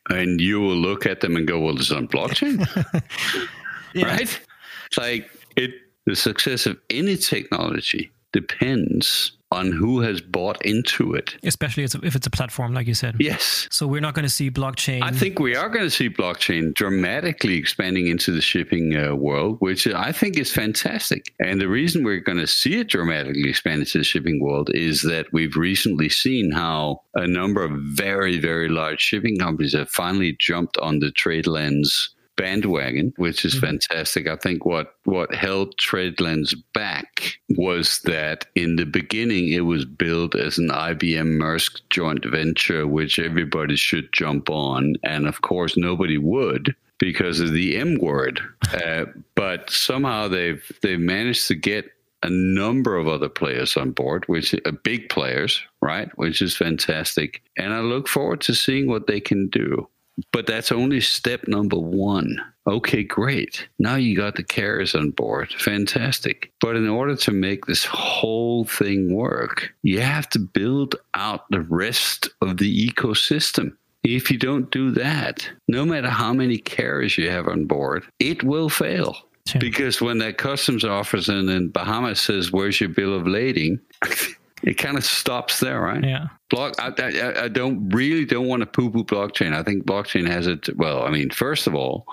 [0.09, 2.59] And you will look at them and go, "Well, it's on blockchain,
[3.93, 4.05] yeah.
[4.05, 4.41] right?"
[4.87, 5.71] It's like it.
[6.05, 11.37] The success of any technology depends on who has bought into it.
[11.43, 13.15] Especially if it's a platform, like you said.
[13.19, 13.67] Yes.
[13.69, 15.03] So we're not going to see blockchain.
[15.03, 19.57] I think we are going to see blockchain dramatically expanding into the shipping uh, world,
[19.59, 21.33] which I think is fantastic.
[21.39, 25.03] And the reason we're going to see it dramatically expand into the shipping world is
[25.03, 30.35] that we've recently seen how a number of very, very large shipping companies have finally
[30.39, 33.65] jumped on the TradeLens bandwagon, which is mm-hmm.
[33.65, 34.27] fantastic.
[34.27, 40.35] I think what what held TradeLens back was that in the beginning it was built
[40.35, 46.17] as an IBM Maersk joint venture, which everybody should jump on, and of course nobody
[46.17, 48.39] would because of the M word.
[48.73, 49.05] Uh,
[49.35, 51.91] but somehow they've they've managed to get
[52.23, 56.09] a number of other players on board, which are big players, right?
[56.17, 57.41] Which is fantastic.
[57.57, 59.87] And I look forward to seeing what they can do.
[60.31, 62.39] But that's only step number one.
[62.67, 63.67] Okay, great.
[63.79, 65.51] Now you got the carriers on board.
[65.53, 66.51] Fantastic.
[66.61, 71.61] But in order to make this whole thing work, you have to build out the
[71.61, 73.75] rest of the ecosystem.
[74.03, 78.43] If you don't do that, no matter how many carriers you have on board, it
[78.43, 79.17] will fail.
[79.47, 79.59] Sure.
[79.59, 83.79] Because when that customs officer in Bahamas says, Where's your bill of lading?
[84.63, 86.03] it kind of stops there, right?
[86.03, 86.27] Yeah.
[86.49, 86.73] Block.
[86.79, 89.53] I, I, I don't really don't want to poo-poo blockchain.
[89.53, 90.69] I think blockchain has it.
[90.77, 92.05] Well, I mean, first of all,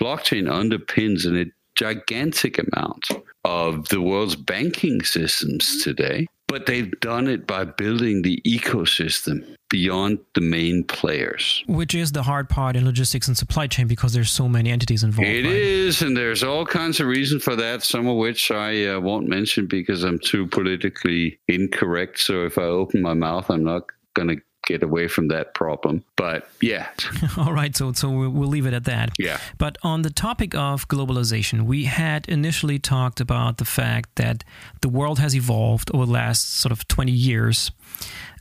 [0.00, 1.44] blockchain underpins in a
[1.74, 3.08] gigantic amount
[3.44, 6.26] of the world's banking systems today.
[6.48, 11.62] But they've done it by building the ecosystem beyond the main players.
[11.66, 15.04] Which is the hard part in logistics and supply chain because there's so many entities
[15.04, 15.28] involved.
[15.28, 15.52] It right?
[15.52, 19.28] is, and there's all kinds of reasons for that, some of which I uh, won't
[19.28, 22.18] mention because I'm too politically incorrect.
[22.18, 23.82] So if I open my mouth, I'm not
[24.14, 26.04] going to get away from that problem.
[26.16, 26.88] But yeah.
[27.38, 27.74] All right.
[27.74, 29.10] So so we'll, we'll leave it at that.
[29.18, 29.40] Yeah.
[29.56, 34.44] But on the topic of globalization, we had initially talked about the fact that
[34.82, 37.70] the world has evolved over the last sort of 20 years.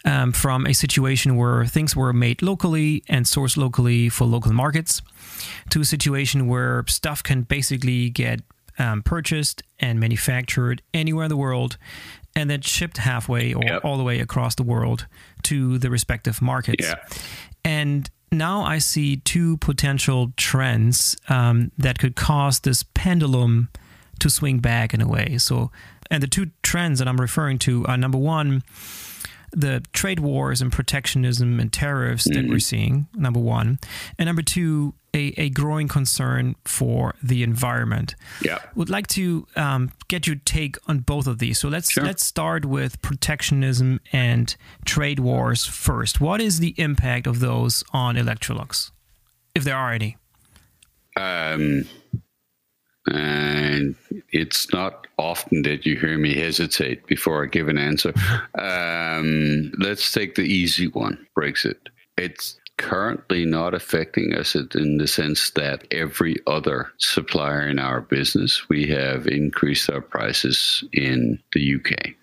[0.05, 5.01] Um, from a situation where things were made locally and sourced locally for local markets
[5.71, 8.41] to a situation where stuff can basically get
[8.79, 11.77] um, purchased and manufactured anywhere in the world
[12.37, 13.83] and then shipped halfway or Yep.
[13.83, 15.07] all the way across the world
[15.43, 16.85] to the respective markets.
[16.87, 16.95] Yeah.
[17.65, 23.69] And now I see two potential trends um, that could cause this pendulum
[24.19, 25.37] to swing back in a way.
[25.37, 25.71] So,
[26.11, 28.63] and the two trends that I'm referring to are number one,
[29.51, 33.79] the trade wars and protectionism and tariffs that we're seeing, number one.
[34.19, 38.15] And number two, a, a growing concern for the environment.
[38.41, 38.59] Yeah.
[38.75, 41.59] Would like to um, get your take on both of these.
[41.59, 42.03] So let's Sure.
[42.03, 44.55] let's start with protectionism and
[44.85, 46.21] trade wars first.
[46.21, 48.91] What is the impact of those on Electrolux,
[49.55, 50.17] if there are any?
[51.15, 51.85] Um,
[53.09, 53.95] and
[54.31, 58.13] it's not often that you hear me hesitate before I give an answer.
[58.59, 61.77] Um, let's take the easy one Brexit.
[62.17, 68.69] It's currently not affecting us in the sense that every other supplier in our business,
[68.69, 72.13] we have increased our prices in the UK.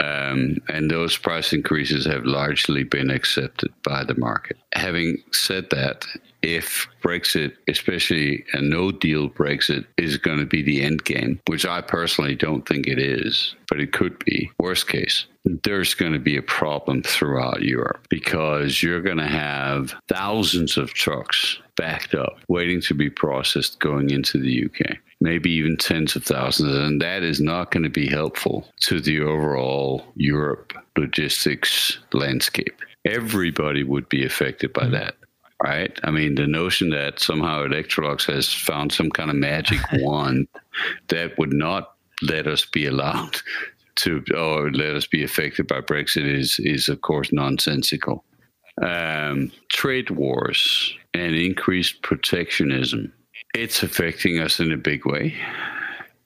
[0.00, 4.58] Um, and those price increases have largely been accepted by the market.
[4.72, 6.04] Having said that,
[6.44, 11.64] if Brexit, especially a no deal Brexit, is going to be the end game, which
[11.64, 15.24] I personally don't think it is, but it could be, worst case,
[15.62, 20.92] there's going to be a problem throughout Europe because you're going to have thousands of
[20.92, 26.22] trucks backed up waiting to be processed going into the UK maybe even tens of
[26.22, 26.76] thousands.
[26.76, 32.78] And that is not going to be helpful to the overall Europe logistics landscape.
[33.06, 35.14] Everybody would be affected by that.
[35.62, 35.98] Right?
[36.02, 40.48] I mean, the notion that somehow Electrolux has found some kind of magic wand
[41.08, 43.36] that would not let us be allowed
[43.96, 48.24] to, or let us be affected by Brexit is, is of course, nonsensical.
[48.82, 53.12] Um, trade wars and increased protectionism
[53.54, 55.34] it's affecting us in a big way.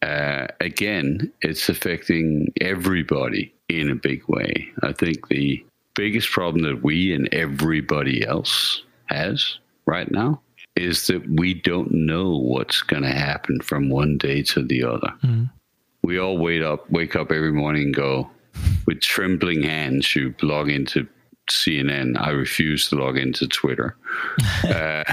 [0.02, 4.68] Uh, again, it's affecting everybody in a big way.
[4.82, 5.64] I think the
[5.94, 10.40] biggest problem that we and everybody else has right now
[10.76, 15.12] is that we don't know what's going to happen from one day to the other.
[16.02, 18.30] We all wake up, wake up every morning and go
[18.86, 20.14] with trembling hands.
[20.14, 21.06] You log into
[21.50, 22.18] CNN.
[22.18, 23.96] I refuse to log into Twitter.
[24.64, 25.04] uh,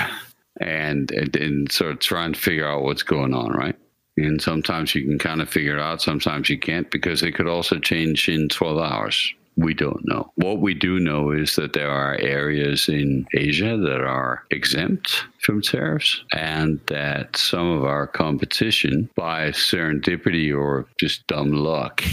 [0.61, 3.75] and, and and sort of try and figure out what's going on, right?
[4.17, 7.47] And sometimes you can kind of figure it out, sometimes you can't because it could
[7.47, 9.33] also change in 12 hours.
[9.57, 10.31] We don't know.
[10.35, 15.61] What we do know is that there are areas in Asia that are exempt from
[15.61, 22.03] tariffs, and that some of our competition, by serendipity or just dumb luck,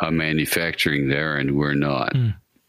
[0.00, 2.14] are manufacturing there and we're not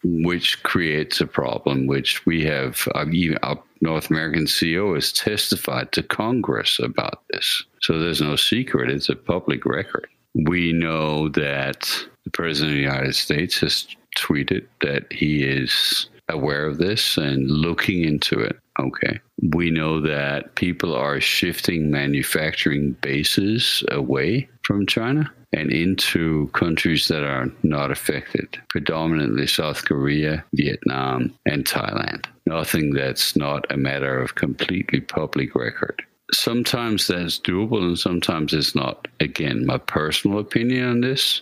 [0.05, 5.91] which creates a problem, which we have, uh, even our North American CEO has testified
[5.93, 7.63] to Congress about this.
[7.81, 10.07] So there's no secret, it's a public record.
[10.33, 11.89] We know that
[12.23, 17.49] the President of the United States has tweeted that he is aware of this and
[17.49, 18.57] looking into it.
[18.79, 19.19] Okay.
[19.53, 27.23] We know that people are shifting manufacturing bases away from China and into countries that
[27.23, 32.25] are not affected, predominantly South Korea, Vietnam, and Thailand.
[32.45, 36.03] Nothing that's not a matter of completely public record.
[36.33, 39.07] Sometimes that's doable and sometimes it's not.
[39.19, 41.41] Again, my personal opinion on this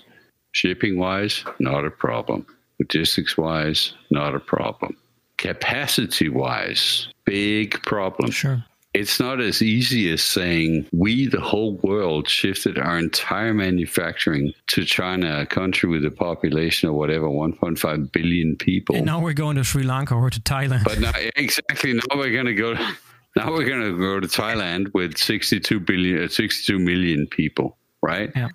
[0.51, 2.45] shipping wise, not a problem.
[2.79, 4.97] Logistics wise, not a problem.
[5.37, 8.63] Capacity wise, big problem Sure.
[8.93, 14.85] it's not as easy as saying we, the whole world, shifted our entire manufacturing to
[14.85, 18.95] China, a country with a population of whatever 1.5 billion people.
[18.95, 20.83] And now we're going to Sri Lanka or to Thailand.
[20.83, 22.75] But now, exactly, now we're going to go.
[23.35, 28.31] Now we're going to go to Thailand with 62 billion, uh, 62 million people, right?
[28.35, 28.49] Yeah.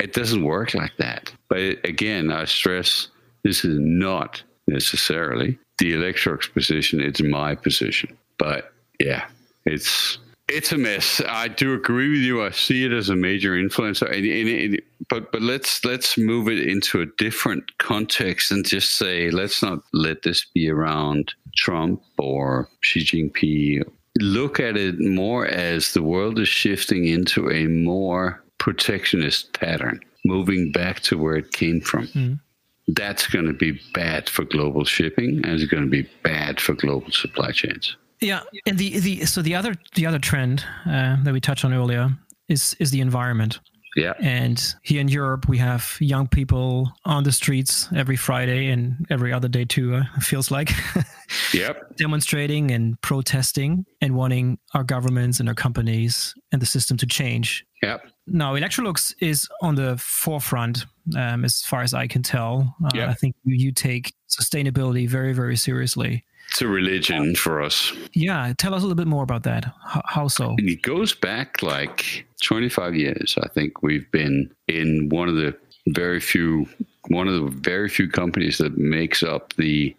[0.00, 1.30] It doesn't work like that.
[1.48, 3.08] But again, I stress
[3.44, 7.00] This is not necessarily the Electrolux position.
[7.00, 8.16] It's my position.
[8.38, 9.26] But yeah,
[9.64, 10.18] it's
[10.48, 11.20] it's a mess.
[11.26, 12.42] I do agree with you.
[12.42, 14.06] I see it as a major influencer.
[14.10, 18.96] And, and, and, but but let's let's move it into a different context and just
[18.96, 23.82] say let's not let this be around Trump or Xi Jinping.
[24.18, 30.70] Look at it more as the world is shifting into a more protectionist pattern, moving
[30.70, 32.06] back to where it came from.
[32.08, 32.40] Mm.
[32.88, 36.74] That's going to be bad for global shipping and it's going to be bad for
[36.74, 37.96] global supply chains.
[38.20, 41.74] Yeah, and the the so the other the other trend uh, that we touched on
[41.74, 42.16] earlier
[42.48, 43.58] is is the environment.
[43.96, 44.14] Yeah.
[44.20, 49.32] And here in Europe, we have young people on the streets every Friday and every
[49.32, 50.70] other day too, uh, feels like.
[51.52, 51.94] yep.
[51.96, 57.66] Demonstrating and protesting and wanting our governments and our companies and the system to change.
[57.82, 58.06] Yep.
[58.26, 62.74] Now, Electrolux is on the forefront, um, as far as I can tell.
[62.84, 63.00] Uh.
[63.00, 66.24] I think you, you take sustainability very, very seriously.
[66.48, 67.92] It's a religion for us.
[68.12, 69.64] Yeah, tell us a little bit more about that.
[69.86, 70.54] How, how so?
[70.58, 73.38] It goes back like 25 years.
[73.42, 75.56] I think we've been in one of the
[75.88, 76.68] very few
[77.08, 79.96] one of the very few companies that makes up the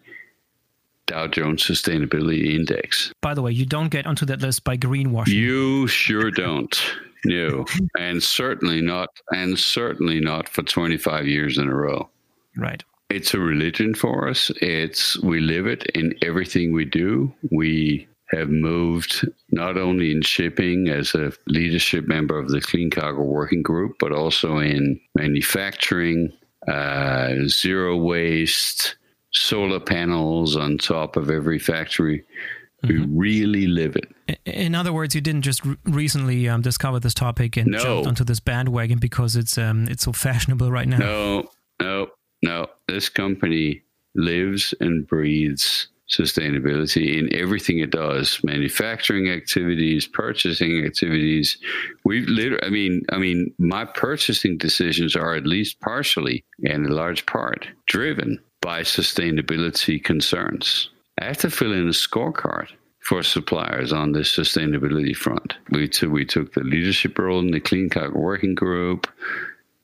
[1.06, 3.12] Dow Jones Sustainability Index.
[3.20, 5.28] By the way, you don't get onto that list by greenwashing.
[5.28, 6.80] You sure don't.
[7.24, 7.64] No,
[7.98, 12.08] and certainly not, and certainly not for 25 years in a row.
[12.56, 14.50] Right it's a religion for us.
[14.60, 17.32] It's we live it in everything we do.
[17.52, 23.22] We have moved not only in shipping as a leadership member of the Clean Cargo
[23.22, 26.32] Working Group, but also in manufacturing,
[26.66, 28.96] uh, zero waste,
[29.32, 32.24] solar panels on top of every factory.
[32.82, 33.16] We mm-hmm.
[33.16, 34.13] really live it.
[34.46, 37.78] In other words, you didn't just re- recently um, discover this topic and no.
[37.78, 40.98] jumped onto this bandwagon because it's um, it's so fashionable right now.
[40.98, 41.50] No,
[41.80, 42.08] no,
[42.44, 43.82] now, this company
[44.14, 48.38] lives and breathes sustainability in everything it does.
[48.44, 51.56] Manufacturing activities purchasing activities.
[52.04, 56.92] We've literally i mean i mean my purchasing decisions are at least partially and in
[56.92, 60.90] large part driven by sustainability concerns.
[61.18, 62.68] I have to fill in a scorecard
[63.04, 67.60] for suppliers on the sustainability front we, t- we took the leadership role in the
[67.60, 69.06] clean cargo working group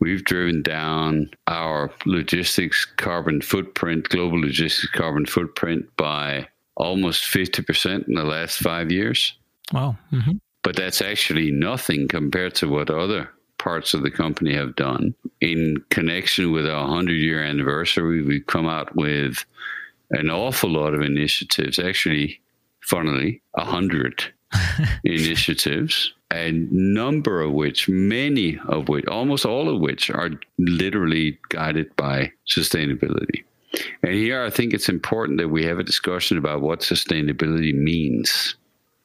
[0.00, 8.14] We've driven down our logistics carbon footprint, global logistics carbon footprint by almost 50% in
[8.14, 9.34] the last five years.
[9.72, 9.98] Wow.
[10.10, 10.38] Mm-hmm.
[10.62, 15.14] But that's actually nothing compared to what other parts of the company have done.
[15.42, 19.44] In connection with our 100 year anniversary, we've come out with
[20.10, 22.40] an awful lot of initiatives, actually,
[22.82, 24.32] funnily, 100
[25.04, 31.94] initiatives a number of which, many of which, almost all of which are literally guided
[31.96, 33.44] by sustainability.
[34.02, 38.56] And here I think it's important that we have a discussion about what sustainability means.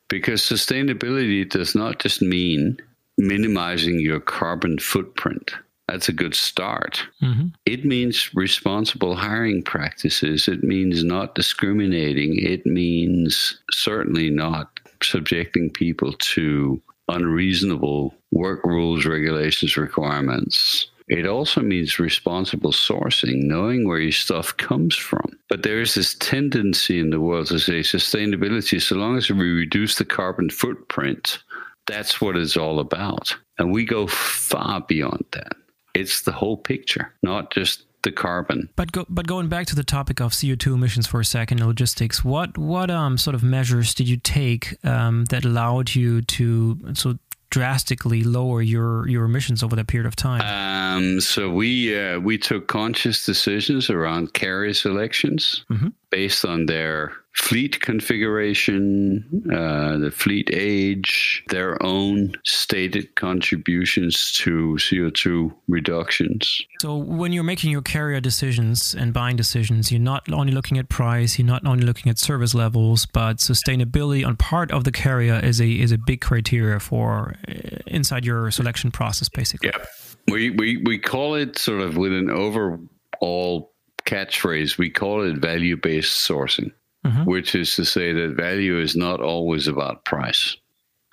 [0.08, 2.78] Because sustainability does not just mean
[3.18, 5.54] minimizing your carbon footprint.
[5.88, 7.04] That's a good start.
[7.22, 7.48] Mm-hmm.
[7.66, 10.48] It means responsible hiring practices.
[10.48, 12.40] It means not discriminating.
[12.40, 20.90] It means certainly not subjecting people to unreasonable work rules, regulations, requirements.
[21.08, 25.38] It also means responsible sourcing, knowing where your stuff comes from.
[25.50, 29.52] But there is this tendency in the world to say sustainability, so long as we
[29.52, 31.44] reduce the carbon footprint,
[31.86, 33.36] that's what it's all about.
[33.60, 35.54] And we go far beyond that.
[35.96, 38.70] It's the whole picture, not just the carbon.
[38.76, 41.66] But go, but going back to the topic of CO two emissions for a second,
[41.66, 42.24] logistics.
[42.24, 47.18] What what um sort of measures did you take um, that allowed you to so
[47.50, 50.42] drastically lower your your emissions over that period of time?
[50.42, 55.90] Um, so we uh, we took conscious decisions around carrier selections mm-hmm.
[56.10, 65.54] based on their fleet configuration, uh, the fleet age, their own stated contributions to CO2
[65.68, 66.62] reductions.
[66.80, 70.88] So, when you're making your carrier decisions and buying decisions, you're not only looking at
[70.88, 75.40] price, you're not only looking at service levels, but sustainability on part of the carrier
[75.44, 77.54] is a is a big criteria for uh,
[77.88, 79.70] inside your selection process, basically.
[79.70, 79.84] Yeah,
[80.32, 83.74] we we we call it sort of with an overall
[84.06, 84.78] catchphrase.
[84.78, 86.72] We call it value based sourcing
[87.06, 87.24] mm-hmm.
[87.26, 90.58] which is to say that value is not always about price.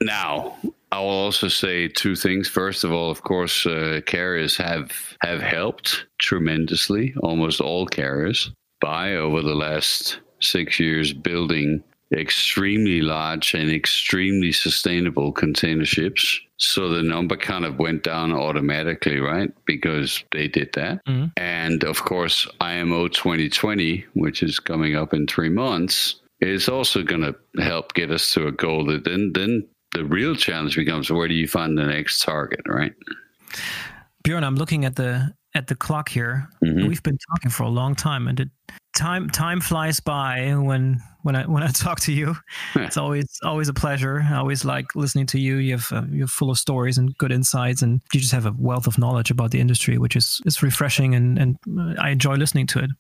[0.00, 0.56] Now,
[0.90, 2.48] I will also say two things.
[2.48, 7.14] First of all, of course, uh, carriers have have helped tremendously.
[7.22, 15.32] Almost all carriers by over the last six years building extremely large and extremely sustainable
[15.32, 16.40] container ships.
[16.62, 19.52] So the number kind of went down automatically, right?
[19.66, 21.04] Because they did that.
[21.06, 21.26] Mm-hmm.
[21.36, 27.22] And of course, IMO 2020, which is coming up in three months, is also going
[27.22, 31.26] to help get us to a goal that then, then the real challenge becomes where
[31.26, 32.92] do you find the next target, right?
[34.22, 36.48] Bjorn, I'm looking at the at the clock here.
[36.64, 36.86] Mm-hmm.
[36.86, 38.50] We've been talking for a long time, and it,
[38.94, 42.36] time time flies by when when I when I talk to you.
[42.74, 44.24] it's always always a pleasure.
[44.28, 45.56] I always like listening to you.
[45.56, 48.54] You have uh, you're full of stories and good insights, and you just have a
[48.58, 51.58] wealth of knowledge about the industry, which is is refreshing, and and
[51.98, 52.90] I enjoy listening to it.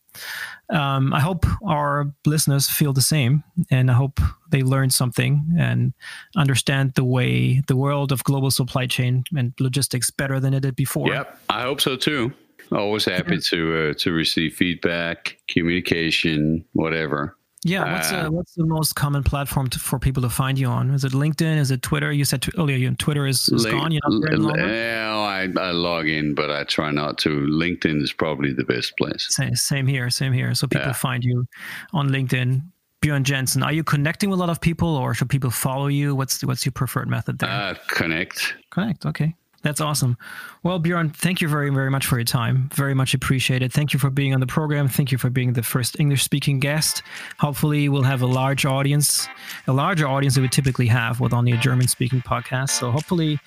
[0.74, 4.20] Um, I hope our listeners feel the same, and I hope
[4.50, 5.92] they learn something and
[6.36, 10.76] understand the way the world of global supply chain and logistics better than it did
[10.76, 11.08] before.
[11.08, 12.32] Yep, I hope so too.
[12.74, 17.36] Always happy to uh, to receive feedback, communication, whatever.
[17.64, 20.90] Yeah, what's uh, what's the most common platform to, for people to find you on?
[20.90, 21.58] Is it LinkedIn?
[21.58, 22.10] Is it Twitter?
[22.10, 23.92] You said earlier you Twitter is, is link, gone.
[23.92, 25.02] You're not there
[25.42, 27.28] I, I log in, but I try not to.
[27.28, 29.26] LinkedIn is probably the best place.
[29.30, 30.10] Same, same here.
[30.10, 30.54] Same here.
[30.54, 30.92] So people yeah.
[30.92, 31.46] find you
[31.92, 32.62] on LinkedIn.
[33.00, 36.14] Bjorn Jensen, are you connecting with a lot of people, or should people follow you?
[36.14, 37.50] What's what's your preferred method there?
[37.50, 38.54] Uh, connect.
[38.70, 39.04] Connect.
[39.06, 39.34] Okay.
[39.62, 40.16] That's awesome.
[40.64, 42.68] Well, Bjorn, thank you very, very much for your time.
[42.74, 43.72] Very much appreciated.
[43.72, 44.88] Thank you for being on the program.
[44.88, 47.02] Thank you for being the first English speaking guest.
[47.38, 49.28] Hopefully, we'll have a large audience,
[49.68, 52.70] a larger audience than we typically have with only a German speaking podcast.
[52.70, 53.38] So, hopefully,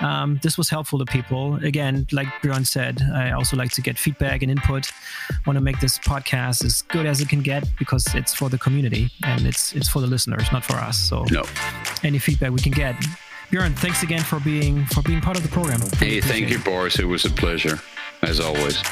[0.00, 1.56] um, this was helpful to people.
[1.56, 4.90] Again, like Bjorn said, I also like to get feedback and input.
[5.46, 8.58] Want to make this podcast as good as it can get because it's for the
[8.58, 10.98] community and it's it's for the listeners, not for us.
[10.98, 11.44] So, no.
[12.02, 12.96] any feedback we can get
[13.50, 15.80] Bjorn, thanks again for being for being part of the program.
[15.96, 16.98] Hey, thank you, Boris.
[16.98, 17.78] It was a pleasure,
[18.22, 18.82] as always.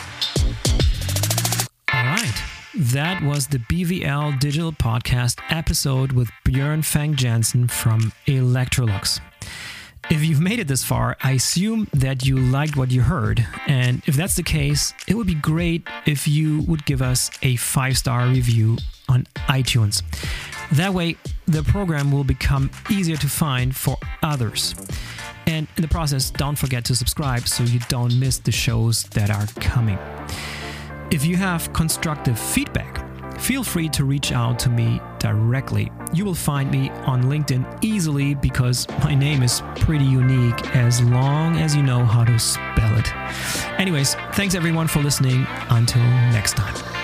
[1.93, 2.43] All right.
[2.75, 9.21] That was the BVL Digital Podcast episode with Bjorn Vang Jensen from Electrolux.
[10.09, 13.45] If you've made it this far, I assume that you liked what you heard.
[13.67, 17.57] And if that's the case, it would be great if you would give us a
[17.57, 18.79] five star review
[19.09, 20.03] on iTunes.
[20.73, 21.17] That way,
[21.47, 24.75] the program will become easier to find for others.
[25.47, 29.31] And in the process, don't forget to subscribe so you don't miss the shows that
[29.31, 29.99] are coming.
[31.11, 33.05] If you have constructive feedback,
[33.39, 35.93] feel free to reach out to me directly.
[36.13, 41.57] You will find me on LinkedIn easily because my name is pretty unique as long
[41.59, 43.15] as you know how to spell it.
[43.79, 45.47] Anyways, thanks everyone for listening.
[45.71, 46.96] Until next time.